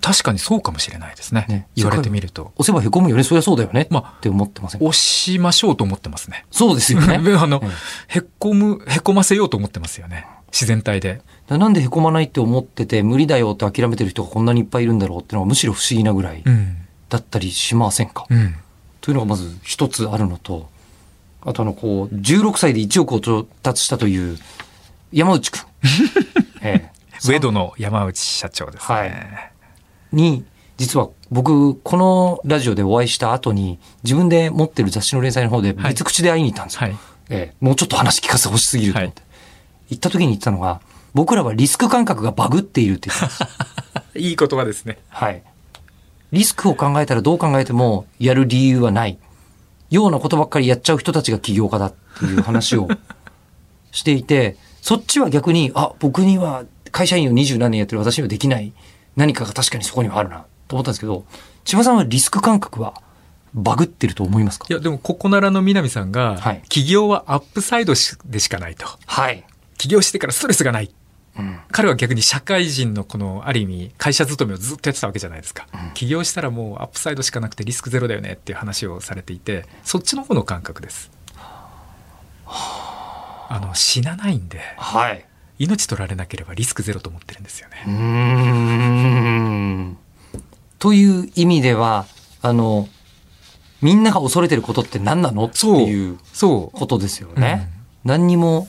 [0.00, 1.46] 確かにそうかもしれないですね。
[1.48, 2.52] ね言われてみると。
[2.56, 3.86] 押せばへこむよね、そりゃそうだよね。
[3.90, 4.86] まあって思ってませんか？
[4.86, 6.44] 押しましょうと思ってますね。
[6.50, 7.14] そうですよね。
[7.38, 7.68] あのえ
[8.16, 10.26] え、へこむ、へこませようと思ってますよね。
[10.52, 11.22] 自然体で。
[11.46, 16.76] だなんでへこまないって思ってて、無理だよって諦めてる人がこんなにいっぱいいるんだろうっていうのはむしろ不思議なぐらいうん。
[17.08, 18.56] だったりしませんか、うん。
[19.00, 20.68] というのがまず一つあるのと、
[21.42, 24.36] あとあの、こう、16歳で1億を調達したという
[25.12, 25.60] 山内くん。
[26.62, 28.94] ええウェドの山内社長ですね。
[28.98, 29.56] はい
[30.12, 30.44] に、
[30.76, 36.80] 実は僕、このラジオでお会いした後に、自分で持ってる雑誌の連載の方ではい別口で会いに行ったんですよ。
[36.82, 36.96] はい。
[37.28, 39.22] ええもうちょっと話聞かせてほしすぎると思って。
[39.88, 40.80] 行った時に言ってたのが、
[41.14, 44.18] 僕らはリスク感覚がバグっているって言ってたんです。
[44.18, 44.98] いい言葉ですね。
[45.08, 45.42] はい。
[46.32, 49.18] リスクを考えたらどう考えてもやる理由はない。
[49.90, 52.88] ようなことばっかりやっちゃう人たちが起業家だっていう話を
[53.92, 56.64] していて、そっちは逆に、あ、僕には
[56.96, 58.72] 会社員を二十何年やってる私にはできない
[59.16, 61.26] 何かが確かにそこにはあるなと思ったんですけど、
[61.64, 63.02] 千葉さんはリスク感覚は
[63.52, 64.66] バグってると思いますか？
[64.70, 68.86] いや、でも、ココナラの南さんが、はい起業はアップサイドしでしかないと。
[69.04, 69.44] はい。
[69.76, 70.90] 起業してからストレスがない。
[71.38, 71.60] うん。
[71.70, 75.66] 彼は逆に社会人のこの、ある意味、会社勤めをずっとやってたわけじゃないですか。
[75.92, 81.10] 起業したらもうアップサイドしかなくてリスクゼロだよねっていう話をされていて、そっちの方の感覚です。
[82.46, 85.24] あの、死なないんで、はい。
[85.58, 87.82] 命取られなければリスクゼロと思ってるんですよね。
[87.86, 89.98] うーん。
[90.78, 92.06] という意味では、
[92.42, 92.88] あの、
[93.82, 96.18] みんなが恐れてることって何なのっていう。
[96.72, 97.70] ことですよね。
[98.04, 98.68] 何にも、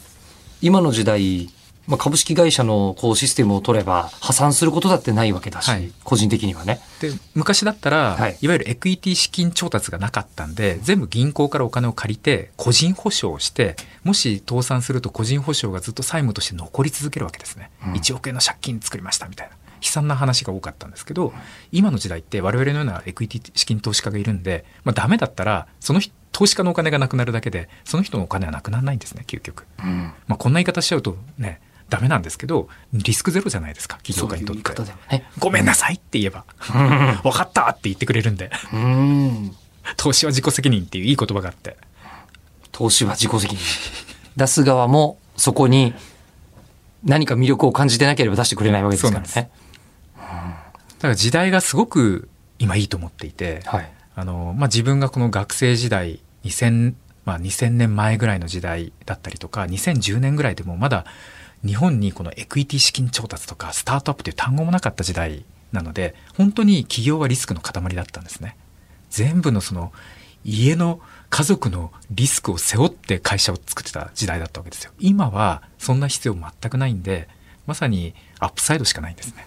[0.62, 1.50] 今の時代、
[1.88, 5.92] まあ、株式会社のこうシステムを取れば破産することだってないわけだし、はい。
[6.04, 6.80] 個人的にはね。
[7.00, 8.38] で昔だったら、はい。
[8.42, 21.34] い、わゆるエクイティ資金調達がなかったんで全部銀行からお金を借りて個人保証をしてもし倒産すると個人保証がずっと債務として残り続けるわけですね、1億円の借金作りましたみたいな悲惨な話が多かったんですけど
[21.72, 30.12] 今の時代って我々のようなエクイティ資金投資家がいるんで、まあ、ダメだったらその人投資家のお金がなくなるだけでその人のお金はなくならないんですね究極、うん。
[30.28, 31.60] まあ、こんな言い方しちゃうとね
[31.90, 34.82] ダメなんですけどリスクゼロじゃないですか企業家にとって
[35.12, 35.30] ね。
[35.40, 36.46] ごめんなさいって言えば
[37.24, 39.56] 分かったって言ってくれるんでうん。
[39.96, 41.78] 投資は自己責任っていういい言葉があって
[42.72, 43.64] 投資は自己責任。
[44.36, 45.94] 出す側もそこに
[47.04, 49.50] 何か魅力を感じてなければ出してくれないわけですからね。
[50.98, 52.30] だから時代がすごく
[52.60, 53.92] 今いいと思っていて、はい。
[54.16, 61.06] あのまあ、自分がこの学生時代2000、まあ、2000年前ぐらいの時代だったりとか2010年ぐらいでもまだ
[61.68, 65.43] 日本にこのエクイティ資金調達とかスタートアップという単語もなかった時代
[65.74, 68.55] なので本当に起業はリスクの塊だったんですね。
[69.09, 69.91] 全部のその
[70.45, 74.91] 家の家族のリスクを背負って会社を作ってた時代だったわけですよ。
[74.99, 77.28] 今はそんな必要全くないんで
[77.65, 79.45] まさにアップサイドしかないんですね。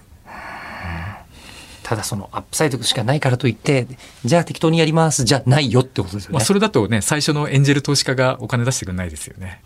[1.83, 3.89] ただそのアップサイドしかないからといって、
[4.25, 6.35] じゃあ適当にやりますじゃないよってことですよね。
[6.35, 9.63] まあ、それだとね最初のエンジェル投資家がお金出してくれないですよね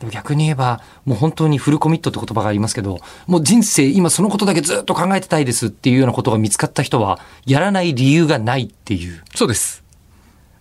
[0.00, 9.22] でも逆に言えば、もう本当にフルコミットって言葉がありますけど、もう人生今そのことだけずっと考えてたいですっていうようなことが見つかった人は、やらない理由がないっていう。
[9.34, 9.82] そうです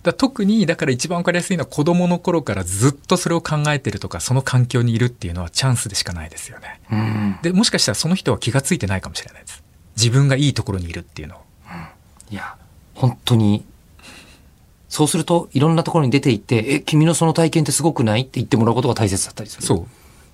[0.03, 7.39] だ特にだから一番わかりやすいのは子供の頃からずっとそれを考えてるとかその環境にいるっていうのはチャンスでしかないですよねうん。
[7.41, 9.63] でもしかしたらその人は気がついてないかもしれないです
[9.97, 11.47] 自分がいいところにいるっていうのを
[12.29, 12.55] いや、
[12.95, 13.63] 本当に。
[14.89, 18.21] そうすると、いろんなところに出て行って、え、君のその体験ってすごくない？
[18.21, 19.63] って言ってもらうことが大切だったりする。
[19.63, 19.87] そう。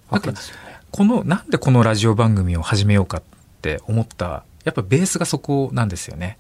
[0.10, 0.62] わけですよね。
[0.92, 3.24] このなんでこのラジオ番組を始めようかっ
[3.62, 6.38] て思ったやっぱベースがそこなんですよね。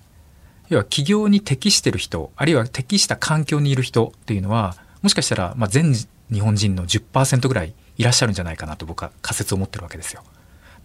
[0.69, 10.23] 要は企業に適してる人あるいは適した環境にいる人っていうのはもしかしたらまあ全日本人の10%ぐらいいらっしゃるんじゃないかなと僕は仮説を持ってるわけですよ。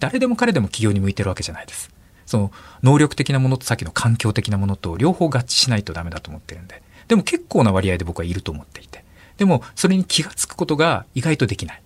[0.01, 1.91] 誰でも彼でも企業に向いてるわけじゃないです。
[2.25, 2.53] その
[2.83, 9.05] 能力的なものとさっきの環境的なものと両方合致しないとダメだと思ってるんででも結構な割合で僕はいると思っていて
[9.39, 11.83] でもそれに気がつくことが意外とできない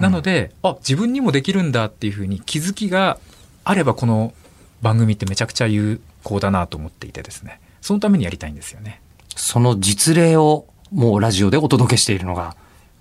[0.00, 3.18] なので、あ、自分にもできるんだっていうふうに気づきが
[3.64, 4.34] あればこの
[4.82, 7.60] 番組ってめちゃくちゃ有効だなと思っていてですね。
[7.80, 9.00] そのためにやりたいんですよね。
[9.34, 12.56] その実例をもうラジオでお届けしているのが、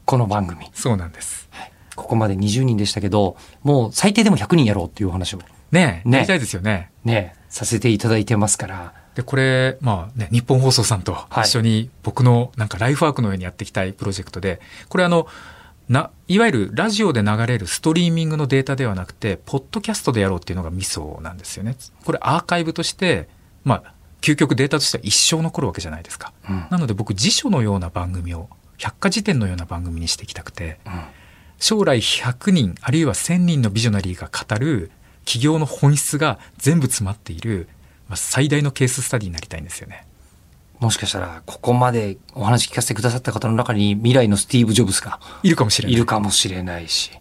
[0.06, 0.68] この番組。
[0.74, 1.50] そうなんです。
[1.96, 5.40] ここまで20人でしたけど、もう最低でも100人やろうっていうお話を
[5.72, 6.92] ねえ、ねやりたいですよね。
[7.04, 14.60] ね、させていただいてますから、で、これ、まあね、日本放送さんと一緒に僕のなんかライフワークのようにやっていきたいプロジェクトで、
[14.90, 15.28] これあの、
[15.88, 21.76] な、いわゆるラジオで流れるストリーミングのデータではなくて、ポッドキャストでやろうっていうのがミソなんですよね。
[22.04, 23.30] これアーカイブとして、
[23.64, 26.34] まあ、究極データとしては一生残るわけじゃないですか。
[26.50, 30.92] うんなので僕辞書のような番組を、百科事典のような番組にしていきたくて、うん
[31.58, 34.92] 将来100人あるいは1000人のビジョナリーが語る
[35.26, 37.75] 企業の本質が全部詰まっている、まあ、
[38.14, 40.06] 最大のケーススタディになりたいんですよね。
[40.80, 45.98] もしかしたら、ここまでお話聞かせてくださった方の中に未来のスティーブ・ジョブズがいるかもしれないい。
[45.98, 47.12] るかもしれないし。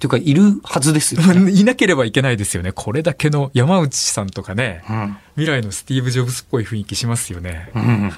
[0.00, 1.52] というか、いるはずですよね。
[1.52, 2.72] いなければいけないですよね。
[2.72, 5.16] これだけの山内さんとかね、うん。
[5.36, 7.70] 未来のスティーブ・ジョブズっぽい雰囲気しますよね。
[7.74, 8.12] うん。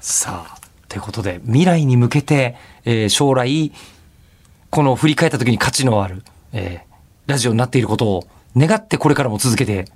[0.00, 3.72] さあ、ということで、未来に向けて、えー将来、
[4.70, 6.86] この振り返った時に価値のある、えー
[7.26, 9.86] ラジオになっていることを願ってこれからも続けて、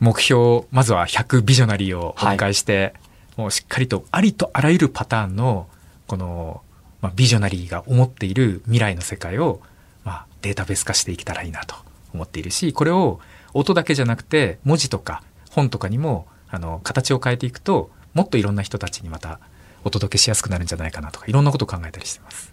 [0.00, 2.94] 目標、まずは100ビジョナリーをお迎えして、
[3.36, 5.68] もうしっかりとありとあらゆるパターンの、
[6.06, 6.62] この、
[7.02, 9.60] まあ、ビジョナリーが思っている未来の世界を、
[10.04, 11.76] まあ、データベース化していけたらいいなと
[12.14, 13.20] 思っているし、これを
[13.52, 19.38] 音だけじゃなくて、文字とか本とかにも、あの、形を変えていくと、もっといろんな人たちにまた
[19.84, 22.52] お届けしやすくなるんじゃないかなとか、いろんなことを考えたりしてます。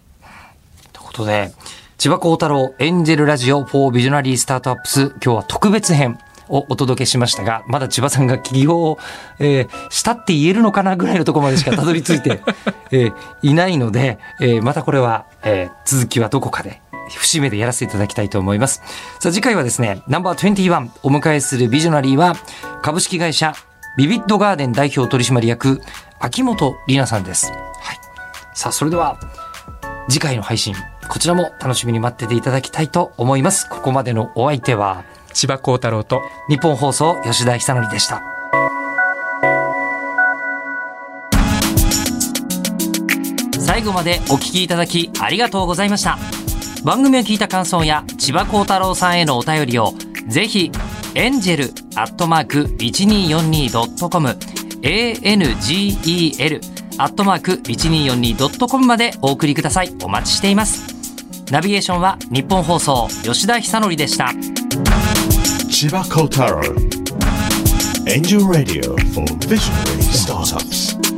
[0.92, 1.52] ということで、
[1.96, 6.18] 千葉幸太郎エンジェルラジオ for ビジョナリースタートアップス、今日は特別編
[6.48, 8.98] をお届けしましたが、まだ千葉さんが起業を、
[9.38, 12.40] えーしたって言えるのかなぐらいのところまでしかたどり着いて、
[12.90, 16.80] えーいないので、えーまたこれは、えー続きはどこかで、
[17.16, 18.82] 節目でやらせていただきたいと思います。
[19.20, 22.36] さあ次回はですね、ナンバー21お迎えするビジョナリーは、
[22.82, 23.54] 株式会社
[23.96, 25.80] ビビッドガーデン代表取締役、
[26.20, 27.50] 秋元里奈さんです。
[27.50, 27.98] はい。
[28.54, 29.18] さあ、それでは、
[30.08, 30.74] 次回の配信、
[31.08, 33.68] こちらも楽しみに待ってていただきたいと思います。
[33.68, 38.22] ここまでのお相手は、千葉幸太郎と、日本放送吉田久典でした。
[43.58, 46.18] 最後までお聞きいただきありがとうございました。
[46.84, 49.92] 番組を聞いた感想や千葉幸太郎さんへのお便りを
[50.28, 50.70] ぜひ
[51.14, 51.64] エンジェル
[51.96, 54.28] アットマーク 1242.com
[54.82, 56.60] angel
[57.00, 60.94] アットマーク 1242.com までお送りくださいお待ちしています
[61.50, 64.32] ナビゲーションは日本放送吉田久典でした
[65.78, 66.74] Chiba Kotaro.
[68.08, 71.17] Angel Radio for Visionary Startups.